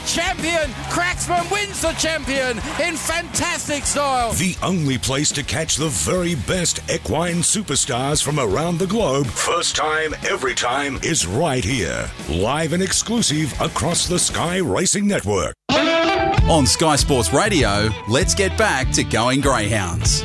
And 0.00 0.08
here 0.08 0.14
is 0.14 0.16
a 0.16 0.20
champion. 0.20 0.70
Cracksman 0.90 1.50
wins 1.50 1.82
the 1.82 1.92
champion 1.92 2.58
in 2.86 2.96
fantastic 2.96 3.84
style. 3.84 4.32
The 4.32 4.56
only 4.62 4.98
place 4.98 5.30
to 5.32 5.42
catch 5.42 5.76
the 5.76 5.88
very 5.88 6.34
best 6.34 6.80
equine 6.90 7.36
superstars 7.36 8.22
from 8.22 8.38
around 8.38 8.78
the 8.78 8.86
globe, 8.86 9.26
first 9.26 9.76
time, 9.76 10.14
every 10.28 10.54
time, 10.54 10.98
is 11.02 11.26
right 11.26 11.64
here. 11.64 12.10
Live 12.28 12.72
and 12.72 12.82
exclusive 12.82 13.52
across 13.60 14.06
the 14.06 14.18
Sky 14.18 14.58
Racing 14.58 15.06
Network. 15.06 15.54
On 15.70 16.66
Sky 16.66 16.96
Sports 16.96 17.32
Radio, 17.32 17.88
let's 18.08 18.34
get 18.34 18.56
back 18.58 18.90
to 18.92 19.04
going 19.04 19.40
Greyhounds. 19.40 20.24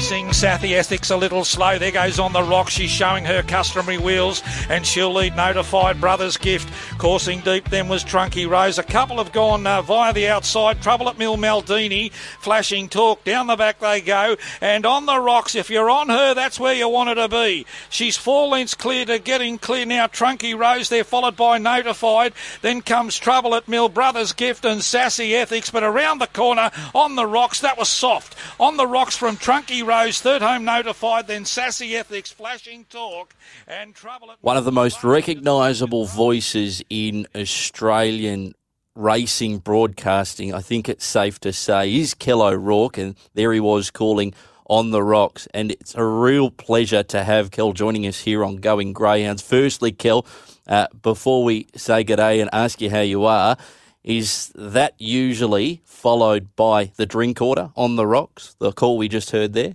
Racing 0.00 0.32
Sassy 0.32 0.74
Ethics 0.74 1.10
a 1.10 1.16
little 1.18 1.44
slow. 1.44 1.76
There 1.78 1.90
goes 1.90 2.18
on 2.18 2.32
the 2.32 2.42
rock. 2.42 2.70
She's 2.70 2.90
showing 2.90 3.26
her 3.26 3.42
customary 3.42 3.98
wheels 3.98 4.42
and 4.70 4.86
she'll 4.86 5.12
lead 5.12 5.36
Notified 5.36 6.00
Brothers 6.00 6.38
Gift. 6.38 6.72
Coursing 6.96 7.40
deep 7.40 7.68
then 7.68 7.86
was 7.86 8.02
Trunky 8.02 8.48
Rose. 8.48 8.78
A 8.78 8.82
couple 8.82 9.18
have 9.18 9.30
gone 9.30 9.66
uh, 9.66 9.82
via 9.82 10.14
the 10.14 10.26
outside. 10.28 10.80
Trouble 10.80 11.10
at 11.10 11.18
Mill 11.18 11.36
Maldini. 11.36 12.14
Flashing 12.40 12.88
talk. 12.88 13.24
Down 13.24 13.46
the 13.46 13.56
back 13.56 13.78
they 13.78 14.00
go. 14.00 14.36
And 14.62 14.86
on 14.86 15.04
the 15.04 15.20
rocks, 15.20 15.54
if 15.54 15.68
you're 15.68 15.90
on 15.90 16.08
her, 16.08 16.32
that's 16.32 16.58
where 16.58 16.72
you 16.72 16.88
want 16.88 17.10
her 17.10 17.14
to 17.16 17.28
be. 17.28 17.66
She's 17.90 18.16
four 18.16 18.48
lengths 18.48 18.74
clear 18.74 19.04
to 19.04 19.18
getting 19.18 19.58
clear 19.58 19.84
now. 19.84 20.06
Trunky 20.06 20.58
Rose 20.58 20.88
there, 20.88 21.04
followed 21.04 21.36
by 21.36 21.58
Notified. 21.58 22.32
Then 22.62 22.80
comes 22.80 23.18
Trouble 23.18 23.54
at 23.54 23.68
Mill 23.68 23.90
Brothers 23.90 24.32
Gift 24.32 24.64
and 24.64 24.82
Sassy 24.82 25.36
Ethics. 25.36 25.70
But 25.70 25.82
around 25.82 26.20
the 26.20 26.26
corner 26.26 26.70
on 26.94 27.16
the 27.16 27.26
rocks, 27.26 27.60
that 27.60 27.76
was 27.76 27.90
soft. 27.90 28.34
On 28.58 28.78
the 28.78 28.86
rocks 28.86 29.14
from 29.14 29.36
Trunky 29.36 29.89
Rose, 29.90 30.20
third 30.20 30.40
home 30.40 30.64
notified, 30.64 31.26
then 31.26 31.44
Sassy 31.44 31.96
Ethics, 31.96 32.30
flashing 32.30 32.84
talk, 32.84 33.34
and 33.66 33.92
trouble 33.92 34.30
at 34.30 34.36
One 34.40 34.56
of 34.56 34.64
the 34.64 34.70
most 34.70 35.02
recognisable 35.02 36.04
voices 36.04 36.80
in 36.88 37.26
Australian 37.34 38.54
racing 38.94 39.58
broadcasting, 39.58 40.54
I 40.54 40.60
think 40.60 40.88
it's 40.88 41.04
safe 41.04 41.40
to 41.40 41.52
say, 41.52 41.92
is 41.92 42.14
Kel 42.14 42.40
O'Rourke, 42.40 42.98
and 42.98 43.16
there 43.34 43.52
he 43.52 43.58
was 43.58 43.90
calling 43.90 44.32
on 44.66 44.92
the 44.92 45.02
rocks. 45.02 45.48
And 45.52 45.72
it's 45.72 45.96
a 45.96 46.04
real 46.04 46.52
pleasure 46.52 47.02
to 47.02 47.24
have 47.24 47.50
Kel 47.50 47.72
joining 47.72 48.06
us 48.06 48.20
here 48.20 48.44
on 48.44 48.58
Going 48.58 48.92
Greyhounds. 48.92 49.42
Firstly, 49.42 49.90
Kel, 49.90 50.24
uh, 50.68 50.86
before 51.02 51.42
we 51.42 51.66
say 51.74 52.04
good 52.04 52.18
day 52.18 52.38
and 52.38 52.48
ask 52.52 52.80
you 52.80 52.90
how 52.90 53.00
you 53.00 53.24
are, 53.24 53.56
is 54.04 54.52
that 54.54 54.94
usually 54.98 55.82
followed 55.84 56.54
by 56.54 56.92
the 56.94 57.06
drink 57.06 57.42
order 57.42 57.72
on 57.74 57.96
the 57.96 58.06
rocks, 58.06 58.54
the 58.60 58.70
call 58.70 58.96
we 58.96 59.08
just 59.08 59.32
heard 59.32 59.52
there? 59.52 59.74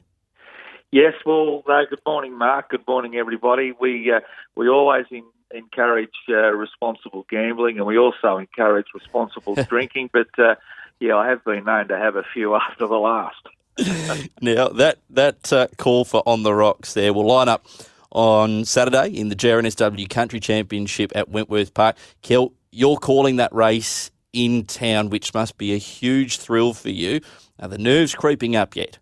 Yes, 0.95 1.13
well, 1.25 1.61
uh, 1.67 1.81
good 1.89 1.99
morning, 2.05 2.37
Mark. 2.37 2.69
Good 2.69 2.87
morning, 2.87 3.17
everybody. 3.17 3.73
We 3.77 4.13
uh, 4.13 4.21
we 4.55 4.69
always 4.69 5.03
in, 5.11 5.25
encourage 5.53 6.15
uh, 6.29 6.53
responsible 6.53 7.25
gambling, 7.29 7.79
and 7.79 7.85
we 7.85 7.97
also 7.97 8.37
encourage 8.37 8.85
responsible 8.93 9.55
drinking. 9.67 10.11
But 10.13 10.29
uh, 10.37 10.55
yeah, 11.01 11.17
I 11.17 11.27
have 11.27 11.43
been 11.43 11.65
known 11.65 11.89
to 11.89 11.97
have 11.97 12.15
a 12.15 12.23
few 12.33 12.55
after 12.69 12.87
the 12.87 12.95
last. 12.95 13.35
now 14.41 14.69
that 14.69 14.99
that 15.09 15.51
uh, 15.51 15.67
call 15.77 16.05
for 16.05 16.23
on 16.25 16.43
the 16.43 16.53
rocks 16.53 16.93
there 16.93 17.13
will 17.13 17.27
line 17.27 17.49
up 17.49 17.65
on 18.11 18.63
Saturday 18.63 19.09
in 19.19 19.27
the 19.27 19.35
JRNSW 19.35 20.09
Country 20.09 20.39
Championship 20.39 21.11
at 21.13 21.27
Wentworth 21.27 21.73
Park. 21.73 21.97
Kel, 22.21 22.53
you're 22.71 22.95
calling 22.95 23.35
that 23.35 23.53
race 23.53 24.11
in 24.31 24.63
town, 24.63 25.09
which 25.09 25.33
must 25.33 25.57
be 25.57 25.73
a 25.73 25.77
huge 25.77 26.37
thrill 26.37 26.73
for 26.73 26.87
you. 26.89 27.19
Are 27.59 27.67
the 27.67 27.77
nerves 27.77 28.15
creeping 28.15 28.55
up 28.55 28.77
yet? 28.77 28.99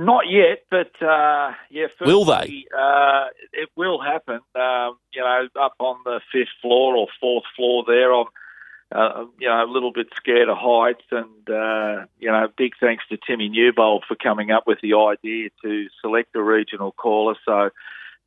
Not 0.00 0.30
yet, 0.30 0.64
but 0.70 0.92
uh, 1.06 1.52
yeah. 1.68 1.88
Will 2.00 2.24
they? 2.24 2.64
Uh, 2.74 3.26
it 3.52 3.68
will 3.76 4.00
happen. 4.00 4.40
Um, 4.54 4.96
you 5.12 5.20
know, 5.20 5.46
up 5.60 5.74
on 5.78 5.98
the 6.06 6.22
fifth 6.32 6.48
floor 6.62 6.96
or 6.96 7.06
fourth 7.20 7.44
floor 7.54 7.84
there, 7.86 8.10
I'm 8.10 8.24
uh, 8.92 9.26
you 9.38 9.46
know 9.46 9.62
a 9.62 9.70
little 9.70 9.92
bit 9.92 10.06
scared 10.16 10.48
of 10.48 10.56
heights, 10.58 11.04
and 11.10 11.50
uh, 11.50 12.06
you 12.18 12.30
know, 12.30 12.48
big 12.56 12.72
thanks 12.80 13.04
to 13.10 13.18
Timmy 13.18 13.50
Newbold 13.50 14.04
for 14.08 14.14
coming 14.14 14.50
up 14.50 14.64
with 14.66 14.78
the 14.80 14.94
idea 14.94 15.50
to 15.62 15.88
select 16.00 16.34
a 16.34 16.42
regional 16.42 16.92
caller. 16.92 17.34
So. 17.44 17.68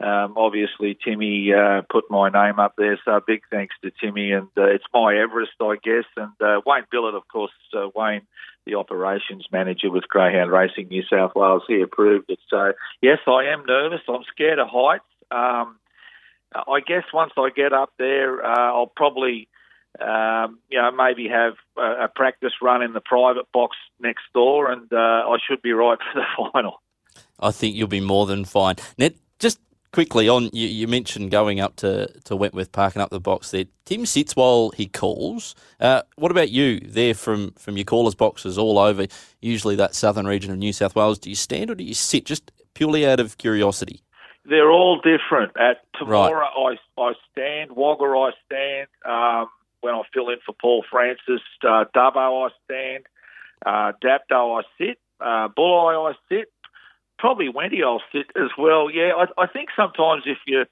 Um, 0.03 0.33
obviously, 0.35 0.97
Timmy 1.01 1.53
uh, 1.53 1.83
put 1.89 2.11
my 2.11 2.27
name 2.29 2.59
up 2.59 2.73
there, 2.77 2.99
so 3.05 3.21
big 3.25 3.43
thanks 3.49 3.73
to 3.83 3.91
Timmy. 4.01 4.33
And 4.33 4.49
uh, 4.57 4.65
it's 4.65 4.83
my 4.93 5.15
Everest, 5.15 5.53
I 5.61 5.75
guess. 5.81 6.03
And 6.17 6.33
uh, 6.41 6.59
Wayne 6.65 6.83
Billett, 6.93 7.15
of 7.15 7.25
course, 7.29 7.53
uh, 7.73 7.87
Wayne, 7.95 8.23
the 8.65 8.75
operations 8.75 9.47
manager 9.49 9.89
with 9.89 10.09
Greyhound 10.09 10.51
Racing 10.51 10.89
New 10.89 11.03
South 11.09 11.31
Wales, 11.35 11.63
he 11.67 11.81
approved 11.81 12.29
it. 12.29 12.39
So, 12.49 12.73
yes, 13.01 13.19
I 13.27 13.45
am 13.45 13.65
nervous. 13.65 14.01
I'm 14.09 14.23
scared 14.29 14.59
of 14.59 14.67
heights. 14.69 15.05
Um, 15.31 15.77
I 16.53 16.81
guess 16.85 17.03
once 17.13 17.31
I 17.37 17.49
get 17.55 17.71
up 17.71 17.93
there, 17.97 18.45
uh, 18.45 18.73
I'll 18.73 18.91
probably, 18.93 19.47
um, 20.01 20.59
you 20.69 20.79
know, 20.81 20.91
maybe 20.91 21.29
have 21.29 21.53
a, 21.77 22.05
a 22.05 22.07
practice 22.13 22.53
run 22.61 22.81
in 22.81 22.91
the 22.91 23.01
private 23.01 23.49
box 23.53 23.77
next 24.01 24.23
door, 24.33 24.69
and 24.69 24.91
uh, 24.91 24.97
I 24.97 25.37
should 25.47 25.61
be 25.61 25.71
right 25.71 25.97
for 26.13 26.19
the 26.19 26.51
final. 26.51 26.81
I 27.39 27.51
think 27.51 27.75
you'll 27.75 27.87
be 27.87 28.01
more 28.01 28.25
than 28.25 28.43
fine. 28.43 28.75
Now, 28.97 29.09
just 29.39 29.59
quickly 29.93 30.27
on, 30.27 30.49
you, 30.51 30.67
you, 30.67 30.87
mentioned 30.87 31.31
going 31.31 31.59
up 31.59 31.75
to, 31.77 32.07
to 32.23 32.35
Wentworth 32.35 32.71
Park 32.71 32.95
and 32.95 33.01
up 33.01 33.11
the 33.11 33.19
box 33.19 33.51
there. 33.51 33.65
Tim 33.85 34.05
sits 34.05 34.35
while 34.35 34.71
he 34.71 34.87
calls. 34.87 35.55
Uh, 35.79 36.01
what 36.15 36.31
about 36.31 36.49
you 36.49 36.79
there 36.79 37.13
from, 37.13 37.51
from 37.51 37.77
your 37.77 37.85
callers' 37.85 38.15
boxes 38.15 38.57
all 38.57 38.79
over, 38.79 39.05
usually 39.39 39.75
that 39.77 39.95
southern 39.95 40.25
region 40.25 40.51
of 40.51 40.57
New 40.57 40.73
South 40.73 40.95
Wales? 40.95 41.19
Do 41.19 41.29
you 41.29 41.35
stand 41.35 41.69
or 41.69 41.75
do 41.75 41.83
you 41.83 41.93
sit, 41.93 42.25
just 42.25 42.51
purely 42.73 43.07
out 43.07 43.19
of 43.19 43.37
curiosity? 43.37 44.01
They're 44.45 44.71
all 44.71 44.97
different. 44.97 45.55
At 45.57 45.85
Temora, 45.93 46.41
right. 46.41 46.77
I, 46.97 47.01
I 47.01 47.13
stand. 47.31 47.71
Wagga, 47.71 48.03
I 48.03 48.31
stand. 48.45 48.87
Um, 49.05 49.47
when 49.81 49.93
I 49.93 50.01
fill 50.13 50.29
in 50.29 50.37
for 50.45 50.55
Paul 50.59 50.83
Francis, 50.89 51.41
uh, 51.63 51.85
Dubbo, 51.95 52.49
I 52.49 52.51
stand. 52.65 53.05
Uh, 53.65 53.91
Dapto, 54.03 54.59
I 54.59 54.63
sit. 54.77 54.97
Uh, 55.21 55.47
Bulli, 55.55 56.11
I 56.11 56.13
sit 56.27 56.51
probably 57.23 57.47
Wenty 57.47 57.81
I'll 57.81 58.01
sit 58.11 58.25
as 58.35 58.49
well. 58.57 58.91
Yeah, 58.91 59.13
I, 59.15 59.43
I 59.43 59.47
think 59.47 59.69
sometimes 59.77 60.23
if 60.25 60.39
you 60.45 60.65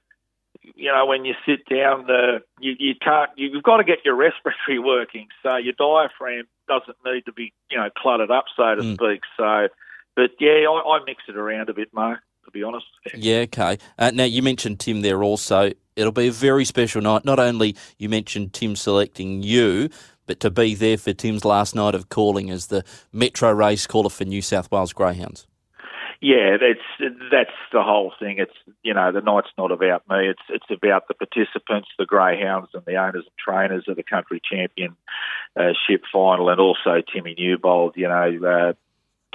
you 0.76 0.92
know, 0.92 1.06
when 1.06 1.24
you 1.24 1.34
sit 1.46 1.66
down, 1.66 2.08
the 2.08 2.42
you, 2.60 2.74
you 2.78 2.94
can't. 3.02 3.32
You've 3.38 3.64
got 3.64 3.78
to 3.78 3.86
get 3.86 4.00
your 4.04 4.16
respiratory 4.28 4.78
working, 4.80 5.30
so 5.42 5.56
your 5.56 5.74
diaphragm 5.80 6.44
doesn't 6.68 6.98
need 7.06 7.24
to 7.26 7.32
be, 7.32 7.54
you 7.72 7.78
know, 7.78 7.90
cluttered 7.98 8.32
up, 8.32 8.46
so 8.58 8.76
to 8.76 8.82
mm. 8.82 8.96
speak. 8.96 9.22
So, 9.38 9.70
but 10.18 10.32
yeah, 10.42 10.68
I, 10.70 10.98
I, 10.98 11.00
mix 11.06 11.24
it 11.30 11.38
around 11.38 11.70
a 11.70 11.74
bit, 11.74 11.94
Mark. 11.94 12.20
To 12.44 12.52
be 12.52 12.64
honest. 12.64 12.86
Yeah. 13.16 13.46
Okay. 13.46 13.78
Uh, 13.98 14.12
now 14.14 14.26
you 14.26 14.42
mentioned 14.42 14.82
Tim 14.82 15.02
there 15.02 15.24
also. 15.24 15.72
It'll 15.96 16.12
be 16.12 16.28
a 16.28 16.34
very 16.34 16.66
special 16.66 17.02
night. 17.02 17.24
Not 17.24 17.40
only 17.40 17.78
you 17.98 18.10
mentioned 18.10 18.52
Tim 18.52 18.76
selecting 18.76 19.42
you, 19.42 19.90
but 20.26 20.42
to 20.42 20.50
be 20.50 20.76
there 20.76 20.98
for 20.98 21.14
Tim's 21.14 21.46
last 21.46 21.76
night 21.76 21.96
of 21.96 22.10
calling 22.10 22.50
as 22.50 22.68
the 22.68 22.84
Metro 23.14 23.52
race 23.52 23.88
caller 23.88 24.10
for 24.10 24.26
New 24.26 24.42
South 24.42 24.70
Wales 24.70 24.92
Greyhounds 24.92 25.48
yeah, 26.22 26.58
that's 26.62 27.12
that's 27.32 27.58
the 27.74 27.82
whole 27.82 28.14
thing. 28.20 28.38
It's 28.38 28.54
you 28.84 28.94
know 28.94 29.12
the 29.12 29.22
night's 29.22 29.50
not 29.58 29.72
about 29.72 30.08
me. 30.08 30.30
It's 30.30 30.42
it's 30.50 30.70
about 30.70 31.08
the 31.08 31.16
participants, 31.16 31.90
the 31.98 32.06
greyhounds, 32.06 32.70
and 32.76 32.84
the 32.86 32.98
owners 32.98 33.26
and 33.26 33.38
trainers 33.44 33.86
of 33.88 33.96
the 33.96 34.04
country 34.04 34.40
championship 34.40 36.04
final, 36.14 36.50
and 36.50 36.62
also 36.62 37.02
Timmy 37.12 37.34
Newbold. 37.36 37.94
You 37.98 38.08
know, 38.08 38.40
uh, 38.48 38.74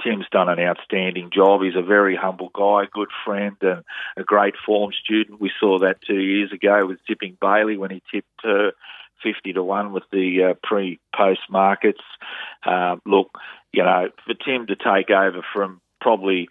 Tim's 0.01 0.27
done 0.31 0.47
an 0.47 0.59
outstanding 0.59 1.29
job. 1.29 1.61
He's 1.61 1.75
a 1.75 1.81
very 1.81 2.15
humble 2.15 2.51
guy, 2.53 2.87
good 2.89 3.09
friend, 3.25 3.57
and 3.61 3.83
a 4.15 4.23
great 4.23 4.55
form 4.65 4.91
student. 5.03 5.41
We 5.41 5.51
saw 5.59 5.79
that 5.79 6.01
two 6.07 6.21
years 6.21 6.53
ago 6.53 6.85
with 6.87 6.99
Tipping 7.05 7.37
Bailey 7.41 7.75
when 7.77 7.91
he 7.91 8.01
tipped 8.11 8.43
her. 8.43 8.71
50 9.23 9.53
to 9.53 9.63
1 9.63 9.93
with 9.93 10.03
the 10.11 10.51
uh, 10.51 10.53
pre 10.61 10.99
post 11.13 11.41
markets. 11.49 12.03
Uh, 12.63 12.97
look, 13.03 13.31
you 13.73 13.83
know, 13.83 14.09
for 14.27 14.35
Tim 14.35 14.67
to 14.67 14.75
take 14.75 15.09
over 15.09 15.43
from 15.51 15.81
probably 15.99 16.49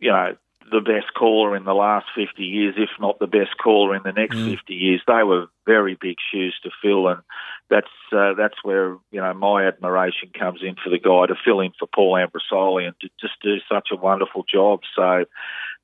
you 0.00 0.10
know, 0.10 0.34
the 0.70 0.80
best 0.80 1.12
caller 1.14 1.56
in 1.56 1.64
the 1.64 1.74
last 1.74 2.06
50 2.14 2.42
years, 2.42 2.74
if 2.76 2.90
not 3.00 3.18
the 3.18 3.26
best 3.26 3.56
caller 3.62 3.94
in 3.94 4.02
the 4.04 4.12
next 4.12 4.36
mm. 4.36 4.50
50 4.50 4.74
years. 4.74 5.02
They 5.06 5.22
were 5.24 5.46
very 5.66 5.96
big 6.00 6.16
shoes 6.32 6.54
to 6.62 6.70
fill, 6.82 7.08
and 7.08 7.20
that's 7.68 7.88
uh, 8.12 8.34
that's 8.34 8.62
where 8.62 8.96
you 9.10 9.20
know 9.20 9.32
my 9.34 9.66
admiration 9.66 10.30
comes 10.38 10.60
in 10.62 10.76
for 10.82 10.90
the 10.90 10.98
guy 10.98 11.26
to 11.26 11.40
fill 11.44 11.60
in 11.60 11.72
for 11.78 11.88
Paul 11.92 12.14
Ambrosoli 12.14 12.86
and 12.86 12.94
to 13.00 13.08
just 13.20 13.34
do 13.42 13.56
such 13.70 13.88
a 13.92 13.96
wonderful 13.96 14.44
job. 14.52 14.80
So, 14.94 15.24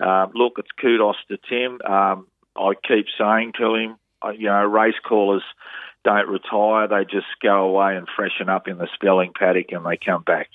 um, 0.05 0.33
look, 0.35 0.55
it's 0.59 0.71
kudos 0.81 1.17
to 1.29 1.39
Tim. 1.49 1.81
Um, 1.83 2.27
I 2.57 2.73
keep 2.87 3.07
saying 3.19 3.53
to 3.59 3.75
him, 3.75 3.97
uh, 4.25 4.31
you 4.31 4.47
know, 4.47 4.65
race 4.65 4.99
callers 5.07 5.43
don't 6.05 6.29
retire; 6.29 6.89
they 6.89 7.05
just 7.05 7.27
go 7.43 7.65
away 7.69 7.97
and 7.97 8.07
freshen 8.15 8.49
up 8.49 8.69
in 8.69 8.79
the 8.79 8.89
spelling 8.95 9.33
paddock, 9.37 9.67
and 9.71 9.85
they 9.85 9.97
come 9.97 10.23
back. 10.23 10.49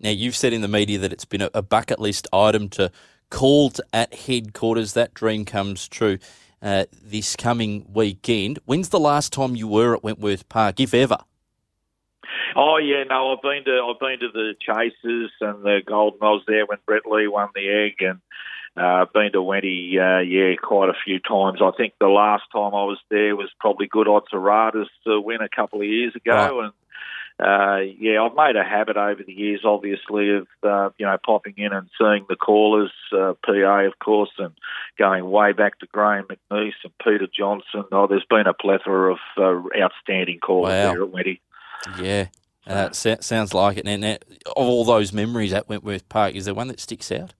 Now, 0.00 0.10
you've 0.10 0.36
said 0.36 0.52
in 0.52 0.60
the 0.60 0.68
media 0.68 0.98
that 0.98 1.12
it's 1.12 1.24
been 1.24 1.48
a, 1.54 1.62
bucket 1.62 1.98
list 1.98 2.28
item 2.32 2.68
to 2.70 2.90
called 3.30 3.80
at 3.92 4.14
headquarters. 4.14 4.92
That 4.92 5.14
dream 5.14 5.44
comes 5.44 5.88
true 5.88 6.18
uh, 6.62 6.84
this 7.02 7.34
coming 7.36 7.86
weekend. 7.92 8.58
When's 8.66 8.90
the 8.90 9.00
last 9.00 9.32
time 9.32 9.56
you 9.56 9.68
were 9.68 9.94
at 9.94 10.02
Wentworth 10.04 10.48
Park, 10.48 10.80
if 10.80 10.92
ever? 10.94 11.18
Oh 12.54 12.78
yeah, 12.78 13.04
no, 13.04 13.32
I've 13.32 13.42
been 13.42 13.64
to 13.64 13.82
I've 13.90 14.00
been 14.00 14.18
to 14.20 14.28
the 14.32 14.54
Chasers 14.60 15.30
and 15.40 15.62
the 15.62 15.80
Golden. 15.86 16.18
I 16.22 16.30
was 16.30 16.42
there 16.46 16.64
when 16.66 16.78
Brett 16.86 17.02
Lee 17.06 17.28
won 17.28 17.48
the 17.54 17.68
egg, 17.68 17.96
and 18.00 18.20
uh, 18.76 19.04
been 19.12 19.32
to 19.32 19.38
Wenty, 19.38 19.98
uh, 19.98 20.20
yeah, 20.20 20.54
quite 20.62 20.88
a 20.88 20.96
few 21.04 21.18
times. 21.18 21.60
I 21.62 21.70
think 21.76 21.94
the 22.00 22.08
last 22.08 22.44
time 22.52 22.74
I 22.74 22.84
was 22.84 22.98
there 23.10 23.36
was 23.36 23.50
probably 23.60 23.86
good 23.88 24.08
odds 24.08 24.28
Radas 24.32 24.86
to 25.04 25.20
win 25.20 25.42
a 25.42 25.48
couple 25.48 25.80
of 25.80 25.86
years 25.86 26.14
ago, 26.16 26.34
Right. 26.34 26.64
and 26.64 26.72
uh, 27.38 27.80
yeah, 27.98 28.22
I've 28.22 28.34
made 28.34 28.56
a 28.56 28.64
habit 28.64 28.96
over 28.96 29.22
the 29.22 29.32
years, 29.32 29.60
obviously, 29.64 30.30
of 30.36 30.46
uh, 30.62 30.90
you 30.98 31.04
know 31.04 31.16
popping 31.24 31.54
in 31.58 31.72
and 31.72 31.88
seeing 31.98 32.24
the 32.28 32.36
callers, 32.36 32.92
uh, 33.12 33.34
PA 33.44 33.80
of 33.86 33.98
course, 33.98 34.30
and 34.38 34.52
going 34.98 35.28
way 35.30 35.52
back 35.52 35.78
to 35.80 35.86
Graham 35.86 36.24
McNeese 36.24 36.72
and 36.82 36.92
Peter 37.04 37.26
Johnson. 37.26 37.84
Oh, 37.92 38.06
there's 38.06 38.24
been 38.28 38.46
a 38.46 38.54
plethora 38.54 39.12
of 39.12 39.18
uh, 39.36 39.62
outstanding 39.78 40.38
callers 40.40 40.70
Wow. 40.72 40.92
there 40.94 41.02
at 41.02 41.10
Wenty. 41.10 41.40
Yeah, 42.00 42.26
uh, 42.66 42.90
sounds 42.92 43.52
like 43.52 43.76
it. 43.76 43.86
And 43.86 44.04
uh, 44.04 44.16
of 44.56 44.66
all 44.66 44.84
those 44.84 45.12
memories 45.12 45.52
at 45.52 45.68
Wentworth 45.68 46.08
Park, 46.08 46.34
is 46.34 46.46
there 46.46 46.54
one 46.54 46.68
that 46.68 46.80
sticks 46.80 47.12
out? 47.12 47.34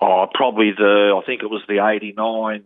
Oh, 0.00 0.26
probably 0.32 0.70
the 0.70 1.20
I 1.20 1.26
think 1.26 1.42
it 1.42 1.50
was 1.50 1.62
the 1.66 1.84
'89 1.84 2.62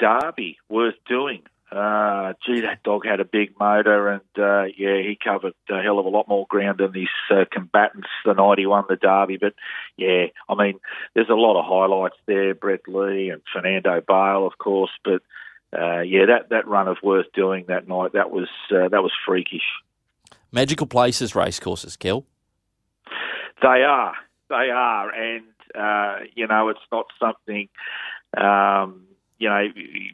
Derby 0.00 0.58
worth 0.68 0.94
doing. 1.08 1.42
Uh, 1.70 2.32
gee, 2.46 2.60
that 2.60 2.82
dog 2.84 3.04
had 3.04 3.18
a 3.18 3.24
big 3.24 3.58
motor, 3.58 4.08
and 4.08 4.20
uh, 4.38 4.64
yeah, 4.76 4.98
he 4.98 5.18
covered 5.22 5.54
a 5.68 5.82
hell 5.82 5.98
of 5.98 6.06
a 6.06 6.08
lot 6.08 6.28
more 6.28 6.46
ground 6.48 6.78
than 6.78 6.94
his 6.94 7.08
uh, 7.30 7.44
combatants 7.50 8.08
the 8.24 8.32
night 8.34 8.58
he 8.58 8.66
won 8.66 8.84
the 8.88 8.96
Derby. 8.96 9.36
But 9.36 9.54
yeah, 9.96 10.26
I 10.48 10.54
mean, 10.54 10.78
there's 11.14 11.28
a 11.28 11.34
lot 11.34 11.58
of 11.58 11.64
highlights 11.66 12.16
there. 12.26 12.54
Brett 12.54 12.86
Lee 12.86 13.30
and 13.30 13.42
Fernando 13.52 14.00
Bale, 14.06 14.46
of 14.46 14.58
course. 14.58 14.92
But 15.04 15.22
uh, 15.76 16.00
yeah, 16.02 16.26
that, 16.26 16.50
that 16.50 16.68
run 16.68 16.86
of 16.86 16.98
worth 17.02 17.26
doing 17.34 17.64
that 17.68 17.88
night 17.88 18.12
that 18.12 18.30
was 18.30 18.48
uh, 18.70 18.88
that 18.88 19.02
was 19.02 19.12
freakish. 19.26 19.66
Magical 20.52 20.86
places, 20.86 21.34
racecourses, 21.34 21.96
Kel. 21.96 22.24
They 23.60 23.82
are. 23.82 24.14
They 24.48 24.70
are. 24.70 25.10
And, 25.10 25.44
uh, 25.74 26.24
you 26.34 26.46
know, 26.46 26.68
it's 26.68 26.78
not 26.92 27.06
something, 27.18 27.68
um, 28.36 29.02
you 29.38 29.48
know, 29.48 29.62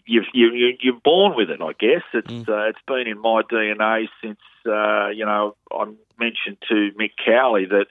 you've, 0.05 0.25
you, 0.33 0.53
you, 0.53 0.77
you're 0.81 1.01
born 1.03 1.37
with 1.37 1.51
it, 1.51 1.61
I 1.61 1.73
guess. 1.79 2.03
It's, 2.13 2.49
uh, 2.49 2.69
it's 2.69 2.79
been 2.87 3.07
in 3.07 3.21
my 3.21 3.43
DNA 3.43 4.09
since, 4.23 4.41
uh, 4.67 5.09
you 5.09 5.25
know, 5.25 5.57
I 5.71 5.85
mentioned 6.19 6.59
to 6.69 6.91
Mick 6.99 7.13
Cowley 7.25 7.67
that, 7.67 7.87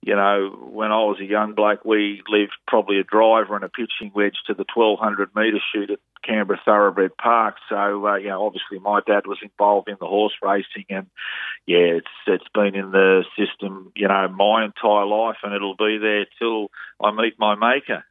you 0.00 0.14
know, 0.14 0.56
when 0.70 0.92
I 0.92 1.00
was 1.00 1.18
a 1.20 1.24
young 1.24 1.54
bloke, 1.54 1.84
we 1.84 2.22
lived 2.28 2.52
probably 2.68 3.00
a 3.00 3.04
driver 3.04 3.56
and 3.56 3.64
a 3.64 3.68
pitching 3.68 4.12
wedge 4.14 4.36
to 4.46 4.54
the 4.54 4.64
1200 4.72 5.30
metre 5.34 5.58
shoot 5.72 5.90
at 5.90 5.98
Canberra 6.22 6.60
Thoroughbred 6.64 7.16
Park. 7.16 7.56
So, 7.68 8.06
uh, 8.06 8.16
you 8.16 8.28
know, 8.28 8.46
obviously 8.46 8.78
my 8.78 9.00
dad 9.04 9.26
was 9.26 9.38
involved 9.42 9.88
in 9.88 9.96
the 9.98 10.06
horse 10.06 10.34
racing 10.40 10.86
and, 10.88 11.06
yeah, 11.66 11.98
it's 11.98 12.06
it's 12.28 12.48
been 12.54 12.76
in 12.76 12.92
the 12.92 13.24
system, 13.36 13.92
you 13.96 14.06
know, 14.06 14.28
my 14.28 14.64
entire 14.64 15.06
life 15.06 15.38
and 15.42 15.52
it'll 15.52 15.76
be 15.76 15.98
there 15.98 16.26
till 16.38 16.68
I 17.02 17.10
meet 17.10 17.34
my 17.38 17.56
maker. 17.56 18.04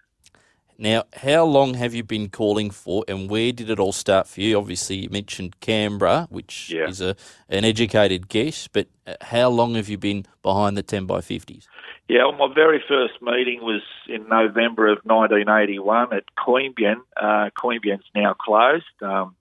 Now, 0.79 1.05
how 1.13 1.43
long 1.43 1.73
have 1.73 1.95
you 1.95 2.03
been 2.03 2.29
calling 2.29 2.69
for, 2.69 3.03
and 3.07 3.29
where 3.29 3.51
did 3.51 3.69
it 3.69 3.79
all 3.79 3.91
start 3.91 4.27
for 4.27 4.41
you? 4.41 4.57
Obviously, 4.57 4.97
you 4.97 5.09
mentioned 5.09 5.59
Canberra, 5.59 6.27
which 6.29 6.71
is 6.71 7.01
a 7.01 7.15
an 7.49 7.65
educated 7.65 8.29
guess, 8.29 8.67
but 8.67 8.87
uh, 9.07 9.15
how 9.21 9.49
long 9.49 9.73
have 9.75 9.89
you 9.89 9.97
been 9.97 10.25
behind 10.43 10.77
the 10.77 10.83
ten 10.83 11.05
by 11.05 11.21
fifties? 11.21 11.67
Yeah, 12.07 12.25
well, 12.25 12.47
my 12.47 12.53
very 12.53 12.81
first 12.87 13.15
meeting 13.21 13.61
was 13.61 13.81
in 14.07 14.29
November 14.29 14.87
of 14.87 14.99
1981 15.03 16.13
at 16.13 16.23
Queanbeyan. 16.37 17.01
Uh, 17.17 17.49
Queanbeyan's 17.57 18.05
now 18.15 18.33
closed. 18.33 18.85
Um, 19.01 19.35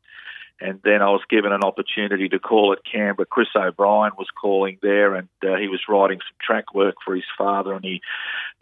and 0.60 0.80
then 0.84 1.02
I 1.02 1.10
was 1.10 1.22
given 1.28 1.52
an 1.52 1.62
opportunity 1.62 2.28
to 2.28 2.38
call 2.38 2.72
at 2.72 2.84
Canberra. 2.90 3.26
Chris 3.26 3.48
O'Brien 3.54 4.12
was 4.18 4.28
calling 4.40 4.78
there, 4.82 5.14
and 5.14 5.28
uh, 5.42 5.56
he 5.56 5.68
was 5.68 5.80
writing 5.88 6.18
some 6.20 6.36
track 6.40 6.74
work 6.74 6.96
for 7.04 7.14
his 7.14 7.24
father, 7.36 7.74
and 7.74 7.84
he 7.84 8.00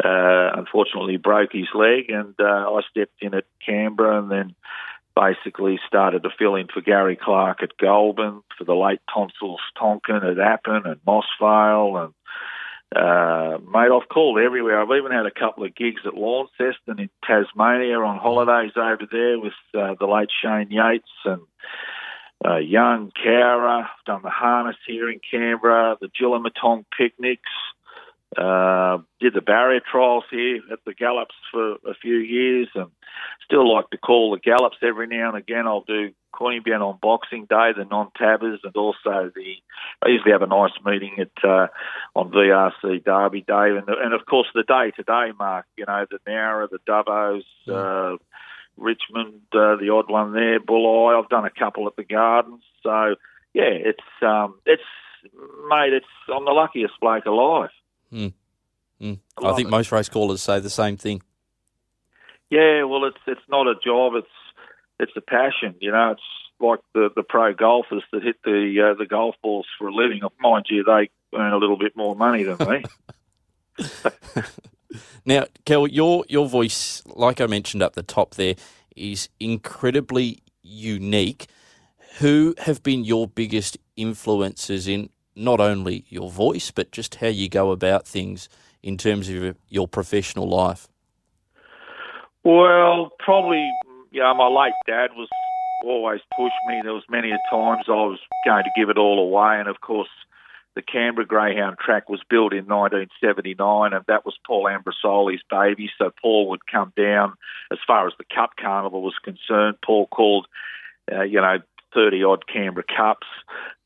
uh, 0.04 0.50
unfortunately 0.54 1.16
broke 1.16 1.52
his 1.52 1.68
leg. 1.74 2.10
And 2.10 2.34
uh, 2.40 2.44
I 2.44 2.80
stepped 2.90 3.22
in 3.22 3.34
at 3.34 3.44
Canberra, 3.64 4.20
and 4.20 4.30
then 4.30 4.54
basically 5.14 5.78
started 5.86 6.24
to 6.24 6.30
fill 6.36 6.56
in 6.56 6.66
for 6.66 6.80
Gary 6.80 7.16
Clark 7.16 7.62
at 7.62 7.76
Goulburn, 7.76 8.42
for 8.58 8.64
the 8.64 8.74
late 8.74 9.00
Tonsils 9.12 9.60
Tonkin 9.78 10.16
at 10.16 10.38
Appin 10.38 10.82
and 10.84 11.00
Mossvale, 11.06 12.04
and 12.04 12.14
uh, 12.94 13.58
mate, 13.70 13.90
I've 13.92 14.08
called 14.08 14.38
everywhere. 14.38 14.80
I've 14.80 14.96
even 14.96 15.12
had 15.12 15.26
a 15.26 15.30
couple 15.30 15.64
of 15.64 15.74
gigs 15.74 16.02
at 16.06 16.14
Launceston 16.14 16.98
in 16.98 17.10
Tasmania 17.24 17.98
on 17.98 18.18
holidays 18.18 18.72
over 18.76 19.06
there 19.10 19.38
with 19.38 19.52
uh, 19.74 19.94
the 19.98 20.06
late 20.06 20.28
Shane 20.42 20.70
Yates 20.70 21.08
and 21.24 21.42
uh, 22.44 22.56
young 22.56 23.10
Cowra. 23.24 23.84
I've 23.84 24.04
done 24.06 24.22
the 24.22 24.30
harness 24.30 24.76
here 24.86 25.10
in 25.10 25.20
Canberra, 25.28 25.96
the 26.00 26.08
Gillamatong 26.08 26.84
picnics. 26.96 27.50
Uh, 28.36 28.98
did 29.20 29.34
the 29.34 29.40
barrier 29.40 29.80
trials 29.80 30.24
here 30.30 30.60
at 30.72 30.78
the 30.84 30.94
Gallops 30.94 31.34
for 31.50 31.72
a 31.86 31.94
few 32.00 32.16
years, 32.16 32.68
and 32.74 32.90
still 33.44 33.72
like 33.72 33.90
to 33.90 33.98
call 33.98 34.32
the 34.32 34.40
Gallops 34.40 34.78
every 34.82 35.06
now 35.06 35.28
and 35.28 35.38
again. 35.38 35.66
I'll 35.66 35.84
do 35.86 36.10
Queanbeyan 36.34 36.80
on 36.80 36.98
Boxing 37.00 37.46
Day, 37.48 37.70
the 37.76 37.84
non-tabbers, 37.84 38.60
and 38.64 38.76
also 38.76 39.30
the. 39.34 39.54
I 40.02 40.08
usually 40.08 40.32
have 40.32 40.42
a 40.42 40.46
nice 40.46 40.72
meeting 40.84 41.16
at 41.18 41.48
uh, 41.48 41.68
on 42.14 42.30
VRC 42.30 43.04
Derby 43.04 43.42
Day, 43.42 43.76
and 43.76 43.88
and 43.88 44.14
of 44.14 44.26
course 44.26 44.48
the 44.54 44.64
day 44.64 44.90
today, 44.96 45.32
Mark. 45.38 45.66
You 45.76 45.86
know 45.86 46.06
the 46.10 46.18
Nowra, 46.28 46.68
the 46.68 46.78
Dubbos, 46.86 47.44
uh, 47.68 48.16
Richmond, 48.76 49.42
uh, 49.52 49.76
the 49.76 49.90
odd 49.92 50.10
one 50.10 50.32
there, 50.32 50.60
Bulli. 50.60 51.18
I've 51.18 51.28
done 51.28 51.44
a 51.44 51.50
couple 51.50 51.86
at 51.86 51.96
the 51.96 52.04
Gardens, 52.04 52.64
so 52.82 53.14
yeah, 53.52 53.70
it's 53.70 54.00
um, 54.22 54.56
it's 54.66 54.82
mate, 55.68 55.92
it's 55.92 56.06
I'm 56.32 56.44
the 56.44 56.50
luckiest 56.50 56.94
bloke 57.00 57.26
alive. 57.26 57.70
Mm. 58.14 58.32
Mm. 59.00 59.18
I 59.42 59.52
think 59.54 59.68
most 59.68 59.90
race 59.92 60.08
callers 60.08 60.40
say 60.40 60.60
the 60.60 60.70
same 60.70 60.96
thing. 60.96 61.22
Yeah, 62.50 62.84
well, 62.84 63.04
it's 63.04 63.18
it's 63.26 63.40
not 63.48 63.66
a 63.66 63.74
job; 63.74 64.14
it's 64.14 64.28
it's 65.00 65.12
a 65.16 65.20
passion. 65.20 65.74
You 65.80 65.90
know, 65.90 66.12
it's 66.12 66.22
like 66.60 66.80
the 66.94 67.10
the 67.14 67.24
pro 67.24 67.52
golfers 67.52 68.04
that 68.12 68.22
hit 68.22 68.36
the 68.44 68.92
uh, 68.92 68.98
the 68.98 69.06
golf 69.06 69.34
balls 69.42 69.66
for 69.78 69.88
a 69.88 69.94
living. 69.94 70.20
Mind 70.40 70.66
you, 70.70 70.84
they 70.84 71.10
earn 71.36 71.52
a 71.52 71.58
little 71.58 71.78
bit 71.78 71.96
more 71.96 72.14
money 72.14 72.44
than 72.44 72.58
me. 72.68 72.84
Now, 75.24 75.46
Kel, 75.64 75.86
your 75.86 76.24
your 76.28 76.48
voice, 76.48 77.02
like 77.06 77.40
I 77.40 77.46
mentioned 77.46 77.82
up 77.82 77.94
the 77.94 78.02
top 78.02 78.34
there, 78.34 78.54
is 78.94 79.28
incredibly 79.40 80.42
unique. 80.62 81.46
Who 82.18 82.54
have 82.58 82.82
been 82.82 83.04
your 83.04 83.26
biggest 83.26 83.76
influences 83.96 84.86
in 84.86 85.10
not 85.36 85.60
only 85.60 86.04
your 86.08 86.30
voice, 86.30 86.70
but 86.70 86.92
just 86.92 87.16
how 87.16 87.28
you 87.28 87.48
go 87.48 87.70
about 87.70 88.06
things 88.06 88.48
in 88.82 88.96
terms 88.96 89.28
of 89.28 89.56
your- 89.68 89.88
professional 89.88 90.48
life? 90.48 90.88
Well, 92.44 93.10
probably, 93.18 93.70
you 94.10 94.20
know, 94.20 94.34
my 94.34 94.48
late 94.48 94.74
dad 94.86 95.10
was 95.16 95.28
always 95.84 96.20
pushed 96.36 96.54
me. 96.66 96.80
There 96.82 96.92
was 96.92 97.04
many 97.08 97.30
a 97.30 97.38
times 97.50 97.84
I 97.88 97.92
was 97.92 98.18
going 98.44 98.64
to 98.64 98.70
give 98.76 98.90
it 98.90 98.98
all 98.98 99.18
away, 99.18 99.58
and 99.58 99.68
of 99.68 99.80
course, 99.80 100.08
the 100.74 100.82
Canberra 100.82 101.26
Greyhound 101.26 101.78
track 101.78 102.08
was 102.08 102.20
built 102.28 102.52
in 102.52 102.66
1979, 102.66 103.92
and 103.92 104.04
that 104.08 104.24
was 104.24 104.36
Paul 104.46 104.68
Ambrosoli's 104.68 105.42
baby. 105.48 105.88
So 105.98 106.10
Paul 106.20 106.48
would 106.50 106.66
come 106.66 106.92
down. 106.96 107.34
As 107.70 107.78
far 107.86 108.06
as 108.06 108.12
the 108.18 108.24
Cup 108.24 108.56
Carnival 108.60 109.02
was 109.02 109.14
concerned, 109.22 109.76
Paul 109.84 110.08
called, 110.08 110.46
uh, 111.12 111.22
you 111.22 111.40
know, 111.40 111.58
30 111.94 112.24
odd 112.24 112.44
Canberra 112.46 112.84
Cups. 112.84 113.26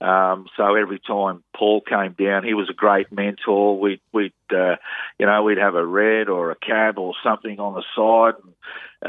Um, 0.01 0.47
so 0.57 0.75
every 0.75 1.01
time 1.01 1.42
Paul 1.57 1.81
came 1.81 2.12
down, 2.18 2.44
he 2.44 2.55
was 2.55 2.68
a 2.71 2.75
great 2.75 3.12
mentor. 3.12 3.79
We'd, 3.79 4.01
we'd 4.12 4.33
uh, 4.51 4.77
you 5.18 5.27
know, 5.27 5.42
we'd 5.42 5.59
have 5.59 5.75
a 5.75 5.85
red 5.85 6.29
or 6.29 6.51
a 6.51 6.57
cab 6.57 6.99
or 6.99 7.14
something 7.23 7.59
on 7.61 7.75
the 7.75 7.85
side. 7.94 8.40
And, 8.42 8.55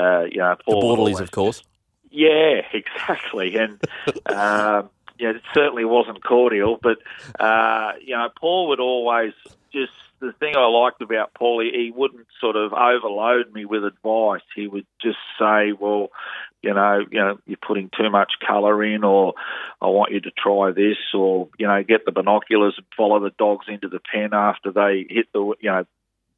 uh, 0.01 0.25
you 0.25 0.39
know, 0.39 0.55
The 0.55 0.63
Paul 0.65 0.97
Borderlies, 0.97 1.21
of 1.21 1.31
course. 1.31 1.63
yeah, 2.11 2.61
exactly. 2.73 3.55
And 3.55 3.79
um, 4.25 4.89
yeah, 5.19 5.31
it 5.31 5.41
certainly 5.53 5.85
wasn't 5.85 6.23
cordial, 6.23 6.79
but 6.81 6.97
uh, 7.39 7.93
you 8.01 8.15
know, 8.15 8.29
Paul 8.39 8.69
would 8.69 8.79
always 8.79 9.33
just 9.71 9.91
the 10.19 10.33
thing 10.33 10.55
I 10.55 10.65
liked 10.67 11.01
about 11.01 11.33
Paul, 11.33 11.61
he, 11.61 11.71
he 11.71 11.91
wouldn't 11.95 12.27
sort 12.41 12.55
of 12.55 12.73
overload 12.73 13.53
me 13.53 13.65
with 13.65 13.83
advice. 13.83 14.41
He 14.55 14.67
would 14.67 14.85
just 15.01 15.17
say, 15.37 15.71
"Well, 15.71 16.09
you 16.61 16.73
know, 16.73 17.05
you 17.11 17.19
know, 17.19 17.39
you're 17.45 17.57
putting 17.65 17.89
too 17.97 18.09
much 18.09 18.33
colour 18.45 18.83
in, 18.83 19.03
or 19.03 19.33
I 19.81 19.87
want 19.87 20.11
you 20.11 20.19
to 20.21 20.31
try 20.31 20.71
this, 20.71 20.97
or 21.13 21.49
you 21.57 21.67
know, 21.67 21.83
get 21.83 22.05
the 22.05 22.11
binoculars 22.11 22.75
and 22.77 22.85
follow 22.97 23.19
the 23.19 23.31
dogs 23.37 23.67
into 23.67 23.87
the 23.87 23.99
pen 23.99 24.33
after 24.33 24.71
they 24.71 25.05
hit 25.09 25.27
the, 25.33 25.53
you 25.59 25.71
know." 25.71 25.85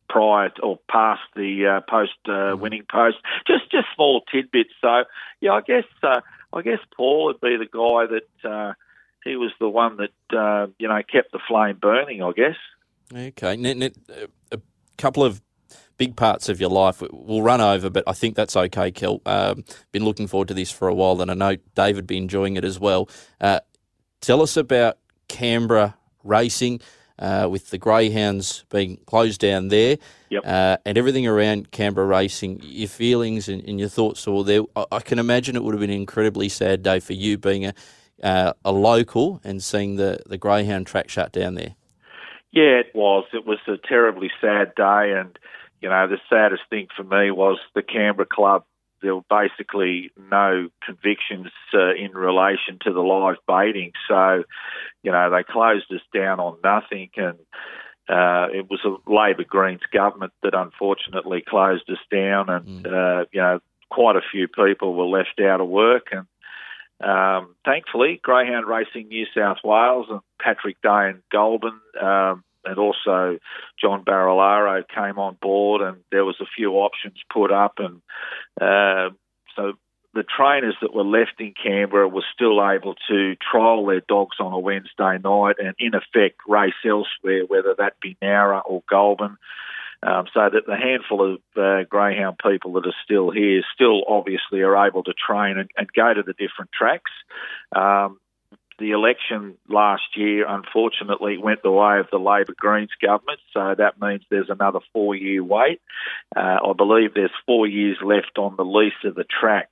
prior 0.10 0.50
to, 0.50 0.62
or 0.62 0.80
past 0.90 1.22
the 1.38 1.66
uh, 1.66 1.82
post 1.90 2.12
uh, 2.28 2.54
winning 2.58 2.84
post. 2.92 3.16
Just 3.48 3.72
just 3.72 3.88
small 3.96 4.22
tidbits. 4.30 4.72
So 4.82 5.06
yeah, 5.40 5.54
I 5.54 5.62
guess 5.62 5.86
uh, 6.04 6.20
I 6.52 6.62
guess 6.62 6.80
Paul 6.96 7.28
would 7.28 7.40
be 7.40 7.56
the 7.56 7.66
guy 7.66 8.18
that 8.18 8.50
uh, 8.50 8.74
he 9.24 9.38
was 9.38 9.52
the 9.60 9.70
one 9.70 9.98
that 9.98 10.38
uh, 10.38 10.68
you 10.78 10.90
know 10.90 11.02
kept 11.10 11.32
the 11.32 11.40
flame 11.48 11.78
burning. 11.82 12.22
I 12.22 12.32
guess. 12.34 12.58
Okay, 13.14 13.56
a 14.52 14.60
couple 14.98 15.24
of 15.24 15.42
big 16.02 16.16
parts 16.16 16.50
of 16.50 16.60
your 16.60 16.72
life. 16.72 17.04
We'll 17.12 17.44
run 17.44 17.62
over, 17.62 17.88
but 17.92 18.04
I 18.08 18.14
think 18.14 18.36
that's 18.36 18.56
okay, 18.56 18.90
Kel. 18.90 19.22
Um, 19.24 19.64
been 19.92 20.04
looking 20.04 20.26
forward 20.26 20.48
to 20.48 20.56
this 20.56 20.72
for 20.72 20.88
a 20.88 20.96
while, 20.96 21.22
and 21.22 21.30
I 21.30 21.36
know 21.36 21.58
David 21.76 22.08
be 22.08 22.18
enjoying 22.18 22.58
it 22.58 22.66
as 22.66 22.80
well. 22.80 23.08
Uh, 23.40 23.60
tell 24.20 24.42
us 24.42 24.58
about 24.58 24.98
Canberra 25.28 25.96
racing. 26.24 26.82
Uh, 27.20 27.48
with 27.48 27.70
the 27.70 27.78
greyhounds 27.78 28.66
being 28.72 28.98
closed 29.06 29.40
down 29.40 29.68
there, 29.68 29.96
yep. 30.30 30.42
uh, 30.44 30.78
and 30.88 30.98
everything 30.98 31.28
around 31.28 31.70
Canberra 31.70 32.08
racing, 32.08 32.60
your 32.64 32.88
feelings 32.88 33.48
and, 33.48 33.64
and 33.70 33.80
your 33.80 33.90
thoughts 33.90 34.28
all 34.28 34.44
there. 34.44 34.62
I, 34.76 34.86
I, 34.94 35.00
can 35.02 35.20
imagine 35.20 35.56
it 35.56 35.64
would 35.64 35.76
have 35.76 35.82
been 35.82 35.92
an 35.92 35.98
incredibly 35.98 36.50
sad 36.50 36.82
day 36.82 37.00
for 37.00 37.14
you 37.14 37.38
being 37.38 37.68
a 37.68 37.74
uh, 38.24 38.54
a 38.66 38.72
local 38.72 39.40
and 39.44 39.62
seeing 39.62 39.98
the 39.98 40.18
the 40.26 40.40
greyhound 40.40 40.88
track 40.88 41.10
shut 41.10 41.32
down 41.32 41.54
there. 41.54 41.76
Yeah, 42.52 42.80
it 42.80 42.92
was. 42.96 43.26
It 43.34 43.46
was 43.46 43.60
a 43.68 43.78
terribly 43.78 44.32
sad 44.42 44.74
day, 44.74 45.14
and 45.16 45.38
you 45.82 45.90
know 45.90 46.08
the 46.08 46.20
saddest 46.30 46.64
thing 46.70 46.88
for 46.96 47.04
me 47.04 47.32
was 47.32 47.60
the 47.76 47.82
Canberra 47.82 48.28
club 48.32 48.64
there 49.02 49.16
were 49.16 49.22
basically 49.30 50.12
no 50.30 50.70
convictions 50.86 51.48
uh, 51.74 51.94
in 51.94 52.12
relation 52.14 52.78
to 52.82 52.94
the 52.94 53.02
live 53.02 53.38
baiting. 53.48 53.92
So, 54.08 54.44
you 55.04 55.12
know, 55.12 55.30
they 55.30 55.44
closed 55.44 55.92
us 55.92 56.02
down 56.14 56.40
on 56.40 56.58
nothing, 56.64 57.10
and 57.18 57.40
uh, 58.08 58.48
it 58.54 58.70
was 58.70 58.80
a 58.86 59.12
Labor 59.12 59.44
Greens 59.44 59.82
government 59.92 60.34
that 60.44 60.54
unfortunately 60.54 61.44
closed 61.48 61.90
us 61.90 61.98
down, 62.12 62.50
and 62.50 62.86
mm. 62.86 62.86
uh, 62.86 63.26
you 63.32 63.42
know, 63.42 63.60
quite 63.90 64.16
a 64.16 64.22
few 64.32 64.48
people 64.48 64.94
were 64.94 65.06
left 65.06 65.40
out 65.42 65.62
of 65.62 65.68
work, 65.68 66.08
and 66.12 66.28
um, 67.04 67.56
thankfully, 67.66 68.20
Greyhound 68.22 68.68
Racing 68.68 69.08
New 69.08 69.26
South 69.36 69.58
Wales 69.64 70.06
and 70.10 70.20
Patrick 70.40 70.80
Day 70.84 71.10
and 71.10 71.24
Goulburn. 71.32 71.80
Um, 72.00 72.44
and 72.66 72.78
also 72.78 73.38
John 73.80 74.04
Barilaro 74.04 74.84
came 74.88 75.20
on 75.20 75.38
board, 75.42 75.82
and 75.82 75.98
there 76.12 76.26
was 76.26 76.38
a 76.42 76.46
few 76.56 76.74
options 76.74 77.18
put 77.32 77.52
up, 77.52 77.80
and 77.80 78.02
uh, 78.60 79.14
so 79.56 79.74
the 80.14 80.24
trainers 80.24 80.76
that 80.82 80.94
were 80.94 81.04
left 81.04 81.40
in 81.40 81.54
Canberra 81.62 82.08
were 82.08 82.24
still 82.34 82.60
able 82.70 82.96
to 83.08 83.36
trial 83.36 83.86
their 83.86 84.02
dogs 84.02 84.38
on 84.40 84.52
a 84.52 84.60
Wednesday 84.60 85.18
night 85.24 85.56
and, 85.58 85.74
in 85.80 85.94
effect, 85.96 86.40
race 86.48 86.74
elsewhere, 86.86 87.46
whether 87.48 87.76
that 87.78 88.00
be 88.02 88.18
Nowra 88.22 88.62
or 88.66 88.84
Goulburn. 88.90 89.38
Um, 90.04 90.26
so 90.34 90.50
that 90.52 90.66
the 90.66 90.76
handful 90.76 91.36
of 91.36 91.40
uh, 91.56 91.84
greyhound 91.88 92.40
people 92.40 92.74
that 92.74 92.88
are 92.88 92.96
still 93.06 93.30
here 93.30 93.62
still 93.74 94.02
obviously 94.08 94.62
are 94.62 94.88
able 94.88 95.04
to 95.04 95.14
train 95.14 95.60
and, 95.60 95.70
and 95.78 95.88
go 95.94 96.12
to 96.12 96.24
the 96.24 96.34
different 96.34 96.72
tracks. 96.74 97.12
Um, 97.76 98.20
the 98.82 98.92
election 98.92 99.56
last 99.70 100.18
year, 100.18 100.46
unfortunately, 100.48 101.38
went 101.38 101.62
the 101.62 101.72
way 101.72 102.00
of 102.00 102.08
the 102.12 102.18
Labor 102.18 102.54
Greens 102.58 102.90
government, 103.02 103.40
so 103.54 103.76
that 103.78 104.02
means 104.02 104.24
there's 104.30 104.50
another 104.50 104.80
four 104.92 105.16
year 105.16 105.44
wait. 105.44 105.80
Uh, 106.36 106.58
I 106.68 106.74
believe 106.76 107.14
there's 107.14 107.30
four 107.46 107.68
years 107.68 107.98
left 108.04 108.38
on 108.38 108.56
the 108.58 108.66
lease 108.66 108.94
of 109.06 109.16
the 109.16 109.24
track. 109.24 109.70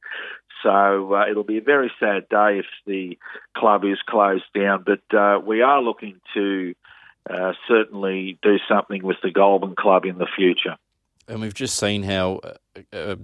So 0.64 1.16
uh, 1.16 1.26
it'll 1.30 1.44
be 1.44 1.58
a 1.58 1.62
very 1.62 1.92
sad 2.00 2.30
day 2.30 2.60
if 2.60 2.66
the 2.86 3.18
club 3.58 3.84
is 3.84 3.98
closed 4.08 4.44
down, 4.54 4.86
but 4.86 5.18
uh, 5.18 5.40
we 5.40 5.62
are 5.62 5.82
looking 5.82 6.22
to 6.36 6.76
uh, 7.30 7.54
certainly 7.68 8.38
do 8.44 8.58
something 8.70 9.04
with 9.04 9.18
the 9.24 9.32
Goulburn 9.32 9.76
Club 9.76 10.06
in 10.06 10.18
the 10.18 10.28
future. 10.36 10.78
And 11.28 11.42
we've 11.42 11.54
just 11.54 11.78
seen 11.78 12.04
how, 12.04 12.42
uh, 12.44 12.96
uh, 12.96 13.16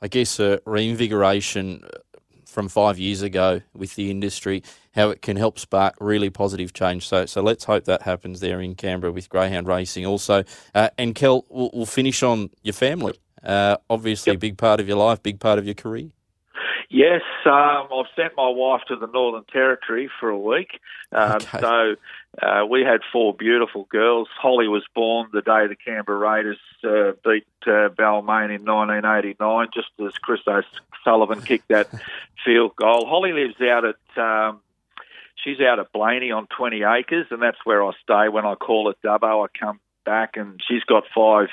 I 0.00 0.08
guess, 0.08 0.40
a 0.40 0.60
reinvigoration 0.66 1.84
from 2.54 2.68
five 2.68 2.98
years 2.98 3.20
ago 3.20 3.60
with 3.74 3.96
the 3.96 4.10
industry, 4.10 4.62
how 4.94 5.10
it 5.10 5.20
can 5.20 5.36
help 5.36 5.58
spark 5.58 5.96
really 6.00 6.30
positive 6.30 6.72
change. 6.72 7.06
So, 7.06 7.26
so 7.26 7.42
let's 7.42 7.64
hope 7.64 7.84
that 7.84 8.02
happens 8.02 8.38
there 8.38 8.60
in 8.60 8.76
Canberra 8.76 9.12
with 9.12 9.28
greyhound 9.28 9.66
racing 9.66 10.06
also. 10.06 10.44
Uh, 10.74 10.88
and 10.96 11.14
Kel, 11.14 11.44
we'll, 11.48 11.70
we'll, 11.74 11.84
finish 11.84 12.22
on 12.22 12.50
your 12.62 12.72
family. 12.72 13.14
Uh, 13.42 13.76
obviously, 13.90 14.30
yep. 14.30 14.36
a 14.36 14.38
big 14.38 14.56
part 14.56 14.78
of 14.78 14.86
your 14.86 14.96
life, 14.96 15.22
big 15.22 15.40
part 15.40 15.58
of 15.58 15.66
your 15.66 15.74
career. 15.74 16.10
Yes, 16.94 17.22
um, 17.44 17.88
I've 17.92 18.06
sent 18.14 18.36
my 18.36 18.48
wife 18.48 18.82
to 18.86 18.94
the 18.94 19.08
Northern 19.08 19.42
Territory 19.52 20.08
for 20.20 20.28
a 20.28 20.38
week. 20.38 20.78
Um, 21.10 21.32
okay. 21.32 21.58
So 21.58 21.96
uh, 22.40 22.66
we 22.70 22.82
had 22.82 23.00
four 23.12 23.34
beautiful 23.34 23.88
girls. 23.90 24.28
Holly 24.40 24.68
was 24.68 24.84
born 24.94 25.28
the 25.32 25.42
day 25.42 25.66
the 25.66 25.74
Canberra 25.74 26.16
Raiders 26.16 26.60
uh, 26.84 27.18
beat 27.24 27.48
uh, 27.66 27.90
Balmain 27.98 28.54
in 28.54 28.64
1989, 28.64 29.70
just 29.74 29.88
as 30.06 30.16
Chris 30.18 30.42
O'Sullivan 30.46 31.42
kicked 31.42 31.66
that 31.66 31.88
field 32.44 32.76
goal. 32.76 33.06
Holly 33.06 33.32
lives 33.32 33.60
out 33.60 33.84
at. 33.84 34.22
Um, 34.22 34.60
she's 35.42 35.58
out 35.60 35.80
at 35.80 35.92
Blayney 35.92 36.30
on 36.30 36.46
20 36.56 36.84
acres, 36.84 37.26
and 37.32 37.42
that's 37.42 37.58
where 37.64 37.84
I 37.84 37.90
stay 38.04 38.28
when 38.28 38.46
I 38.46 38.54
call 38.54 38.88
at 38.88 39.02
Dubbo. 39.02 39.44
I 39.44 39.58
come 39.58 39.80
back, 40.04 40.36
and 40.36 40.60
she's 40.68 40.84
got 40.84 41.02
five 41.12 41.48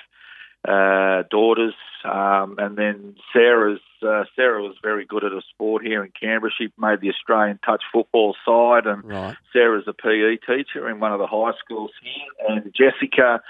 uh, 0.68 1.24
daughters, 1.30 1.74
um, 2.06 2.56
and 2.60 2.78
then 2.78 3.16
Sarah's 3.34 3.80
uh, 4.04 4.24
Sarah 4.36 4.62
was 4.62 4.76
very 4.82 5.06
good 5.06 5.24
at 5.24 5.32
a 5.32 5.42
sport 5.54 5.84
here 5.84 6.04
in 6.04 6.12
Canberra. 6.20 6.52
She 6.58 6.70
made 6.78 7.02
the 7.02 7.10
Australian 7.10 7.60
touch 7.64 7.84
football 7.92 8.36
side, 8.46 8.86
and 8.86 9.04
right. 9.04 9.38
Sarah's 9.54 9.88
a 9.88 9.94
PE 9.94 10.38
teacher 10.38 10.90
in 10.90 11.00
one 11.00 11.14
of 11.14 11.20
the 11.20 11.28
high 11.28 11.52
schools 11.64 11.92
here. 12.02 12.48
And 12.50 12.74
Jessica, 12.76 13.42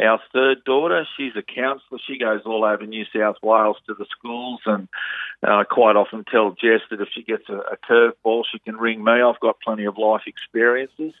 our 0.00 0.20
third 0.32 0.64
daughter, 0.64 1.06
she's 1.16 1.36
a 1.36 1.42
counsellor. 1.42 1.98
She 2.04 2.18
goes 2.18 2.40
all 2.44 2.64
over 2.64 2.84
New 2.84 3.04
South 3.14 3.36
Wales 3.42 3.76
to 3.86 3.94
the 3.94 4.06
schools, 4.10 4.60
and 4.66 4.88
uh, 5.46 5.62
quite 5.70 5.94
often 5.94 6.24
tell 6.24 6.50
Jess 6.50 6.80
that 6.90 7.00
if 7.00 7.08
she 7.14 7.22
gets 7.22 7.48
a, 7.48 7.58
a 7.58 7.76
curveball, 7.76 8.42
she 8.50 8.58
can 8.58 8.76
ring 8.76 9.04
me. 9.04 9.12
I've 9.12 9.38
got 9.38 9.60
plenty 9.60 9.84
of 9.84 9.96
life 9.96 10.22
experiences. 10.26 11.14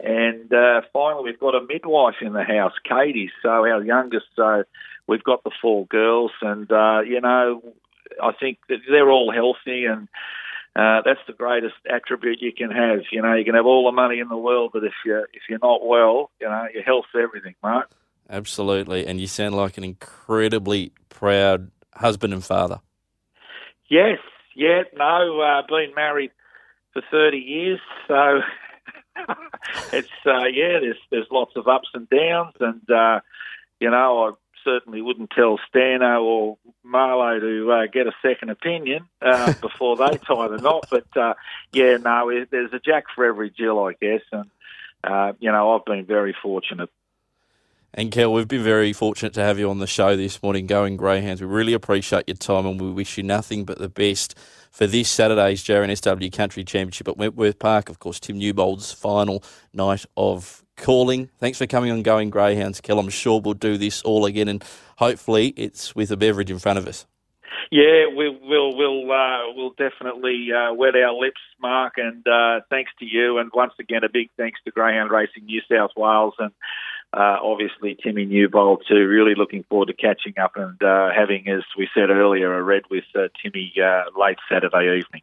And 0.00 0.52
uh, 0.52 0.80
finally, 0.92 1.24
we've 1.24 1.38
got 1.38 1.54
a 1.54 1.64
midwife 1.64 2.16
in 2.20 2.32
the 2.32 2.42
house, 2.42 2.72
Katie. 2.84 3.30
So 3.42 3.48
our 3.48 3.82
youngest, 3.84 4.26
so 4.34 4.64
we've 5.06 5.22
got 5.24 5.44
the 5.44 5.52
four 5.62 5.86
girls, 5.86 6.32
and 6.42 6.70
uh, 6.72 7.02
you 7.06 7.20
know, 7.20 7.62
I 8.20 8.32
think 8.32 8.58
that 8.68 8.78
they're 8.88 9.10
all 9.10 9.32
healthy 9.32 9.84
and. 9.86 10.08
Uh, 10.74 11.00
that's 11.06 11.20
the 11.26 11.32
greatest 11.32 11.74
attribute 11.90 12.42
you 12.42 12.52
can 12.52 12.70
have. 12.70 12.98
You 13.10 13.22
know, 13.22 13.32
you 13.32 13.46
can 13.46 13.54
have 13.54 13.64
all 13.64 13.86
the 13.86 13.92
money 13.92 14.18
in 14.18 14.28
the 14.28 14.36
world, 14.36 14.72
but 14.74 14.84
if 14.84 14.92
you 15.06 15.24
if 15.32 15.40
you're 15.48 15.58
not 15.62 15.80
well, 15.82 16.30
you 16.38 16.46
know, 16.46 16.66
your 16.70 16.82
health's 16.82 17.08
everything, 17.14 17.54
Mark. 17.62 17.88
Absolutely, 18.28 19.06
and 19.06 19.20
you 19.20 19.26
sound 19.26 19.54
like 19.54 19.78
an 19.78 19.84
incredibly 19.84 20.92
proud 21.08 21.70
husband 21.94 22.32
and 22.32 22.44
father. 22.44 22.80
Yes, 23.88 24.18
yeah, 24.54 24.82
no, 24.96 25.40
uh, 25.40 25.62
been 25.68 25.94
married 25.94 26.32
for 26.92 27.02
thirty 27.10 27.38
years, 27.38 27.80
so 28.08 28.40
it's 29.92 30.08
uh, 30.26 30.44
yeah, 30.44 30.80
there's 30.80 30.98
there's 31.10 31.26
lots 31.30 31.52
of 31.56 31.68
ups 31.68 31.88
and 31.94 32.08
downs, 32.08 32.54
and 32.60 32.90
uh, 32.90 33.20
you 33.80 33.90
know, 33.90 34.28
I 34.28 34.30
certainly 34.64 35.00
wouldn't 35.00 35.30
tell 35.30 35.58
Stano 35.72 36.22
or 36.22 36.58
Marlo 36.84 37.40
to 37.40 37.72
uh, 37.72 37.86
get 37.92 38.06
a 38.06 38.12
second 38.22 38.50
opinion 38.50 39.08
uh, 39.22 39.52
before 39.60 39.96
they 39.96 40.18
tie 40.18 40.48
the 40.48 40.58
knot. 40.60 40.86
But 40.90 41.16
uh, 41.16 41.34
yeah, 41.72 41.96
no, 41.98 42.30
there's 42.50 42.72
a 42.72 42.80
jack 42.80 43.04
for 43.14 43.24
every 43.24 43.50
Jill, 43.50 43.78
I 43.84 43.92
guess, 43.92 44.22
and 44.32 44.50
uh, 45.04 45.32
you 45.38 45.50
know 45.50 45.74
I've 45.76 45.84
been 45.84 46.04
very 46.04 46.34
fortunate. 46.42 46.90
And 47.98 48.12
Kel, 48.12 48.30
we've 48.30 48.46
been 48.46 48.62
very 48.62 48.92
fortunate 48.92 49.32
to 49.32 49.40
have 49.42 49.58
you 49.58 49.70
on 49.70 49.78
the 49.78 49.86
show 49.86 50.16
this 50.16 50.42
morning, 50.42 50.66
Going 50.66 50.98
Greyhounds. 50.98 51.40
We 51.40 51.46
really 51.46 51.72
appreciate 51.72 52.24
your 52.26 52.36
time 52.36 52.66
and 52.66 52.78
we 52.78 52.90
wish 52.90 53.16
you 53.16 53.22
nothing 53.22 53.64
but 53.64 53.78
the 53.78 53.88
best 53.88 54.38
for 54.70 54.86
this 54.86 55.08
Saturday's 55.08 55.64
GRNSW 55.64 56.30
Country 56.30 56.62
Championship 56.62 57.08
at 57.08 57.16
Wentworth 57.16 57.58
Park. 57.58 57.88
Of 57.88 57.98
course, 57.98 58.20
Tim 58.20 58.36
Newbold's 58.36 58.92
final 58.92 59.42
night 59.72 60.04
of 60.14 60.62
calling. 60.76 61.30
Thanks 61.38 61.56
for 61.56 61.66
coming 61.66 61.90
on 61.90 62.02
Going 62.02 62.28
Greyhounds, 62.28 62.82
Kel. 62.82 62.98
I'm 62.98 63.08
sure 63.08 63.40
we'll 63.40 63.54
do 63.54 63.78
this 63.78 64.02
all 64.02 64.26
again, 64.26 64.48
and 64.48 64.62
hopefully 64.98 65.54
it's 65.56 65.96
with 65.96 66.10
a 66.10 66.18
beverage 66.18 66.50
in 66.50 66.58
front 66.58 66.78
of 66.78 66.86
us. 66.86 67.06
Yeah, 67.70 68.08
we, 68.14 68.28
will 68.28 68.76
we'll 68.76 69.10
uh, 69.10 69.54
we'll 69.54 69.70
definitely 69.70 70.48
uh, 70.52 70.74
wet 70.74 70.94
our 70.96 71.14
lips, 71.14 71.40
Mark. 71.60 71.94
And 71.96 72.26
uh, 72.26 72.60
thanks 72.68 72.92
to 72.98 73.06
you, 73.06 73.38
and 73.38 73.50
once 73.54 73.72
again 73.80 74.04
a 74.04 74.08
big 74.12 74.28
thanks 74.36 74.60
to 74.66 74.70
Greyhound 74.70 75.10
Racing 75.10 75.46
New 75.46 75.62
South 75.70 75.92
Wales 75.96 76.34
and 76.38 76.52
uh, 77.16 77.38
obviously 77.42 77.96
Timmy 78.02 78.26
Newbold 78.26 78.84
too. 78.86 79.06
Really 79.08 79.34
looking 79.34 79.64
forward 79.64 79.86
to 79.86 79.94
catching 79.94 80.38
up 80.38 80.52
and 80.56 80.80
uh, 80.82 81.10
having, 81.16 81.48
as 81.48 81.62
we 81.76 81.88
said 81.94 82.10
earlier, 82.10 82.52
a 82.54 82.62
red 82.62 82.82
with 82.90 83.04
uh, 83.14 83.28
Timmy 83.42 83.72
uh 83.82 84.02
late 84.18 84.38
Saturday 84.50 84.98
evening. 84.98 85.22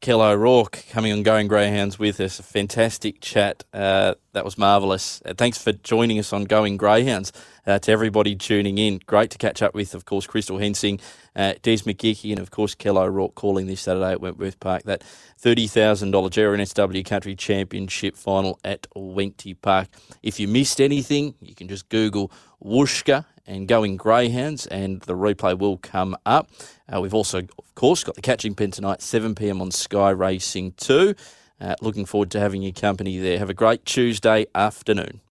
Kel 0.00 0.22
O'Rourke 0.22 0.84
coming 0.90 1.12
on 1.12 1.22
Going 1.22 1.48
Greyhounds 1.48 1.98
with 1.98 2.20
us. 2.20 2.38
A 2.38 2.42
fantastic 2.42 3.20
chat. 3.20 3.64
Uh, 3.72 4.14
that 4.32 4.44
was 4.44 4.56
marvellous. 4.56 5.20
Uh, 5.24 5.34
thanks 5.36 5.58
for 5.58 5.72
joining 5.72 6.18
us 6.18 6.32
on 6.32 6.44
Going 6.44 6.76
Greyhounds. 6.76 7.32
Uh, 7.66 7.78
to 7.80 7.92
everybody 7.92 8.34
tuning 8.34 8.78
in, 8.78 9.00
great 9.06 9.30
to 9.30 9.38
catch 9.38 9.60
up 9.60 9.74
with, 9.74 9.94
of 9.94 10.04
course, 10.04 10.26
Crystal 10.26 10.58
Hensing, 10.58 11.00
uh, 11.36 11.54
Des 11.62 11.78
McGeechy, 11.78 12.30
and 12.30 12.38
of 12.38 12.50
course, 12.50 12.74
Kel 12.74 12.96
O'Rourke 12.96 13.34
calling 13.34 13.66
this 13.66 13.82
Saturday 13.82 14.12
at 14.12 14.20
Wentworth 14.20 14.58
Park. 14.60 14.84
That 14.84 15.02
$30,000 15.42 16.10
GRNSW 16.12 17.04
Country 17.04 17.34
Championship 17.34 18.16
final 18.16 18.58
at 18.64 18.86
Wenty 18.96 19.60
Park. 19.60 19.88
If 20.22 20.40
you 20.40 20.48
missed 20.48 20.80
anything, 20.80 21.34
you 21.40 21.54
can 21.54 21.68
just 21.68 21.88
Google 21.88 22.30
Whooshkaa 22.64 23.24
and 23.46 23.66
going 23.66 23.96
greyhounds, 23.96 24.66
and 24.66 25.00
the 25.02 25.14
replay 25.14 25.58
will 25.58 25.78
come 25.78 26.16
up. 26.26 26.50
Uh, 26.92 27.00
we've 27.00 27.14
also, 27.14 27.38
of 27.38 27.74
course, 27.74 28.04
got 28.04 28.14
the 28.14 28.22
catching 28.22 28.54
pen 28.54 28.70
tonight, 28.70 29.00
7 29.00 29.34
p.m. 29.34 29.62
on 29.62 29.70
Sky 29.70 30.10
Racing 30.10 30.74
2. 30.76 31.14
Uh, 31.60 31.74
looking 31.80 32.04
forward 32.04 32.30
to 32.32 32.40
having 32.40 32.62
your 32.62 32.72
company 32.72 33.18
there. 33.18 33.38
Have 33.38 33.50
a 33.50 33.54
great 33.54 33.84
Tuesday 33.84 34.46
afternoon. 34.54 35.20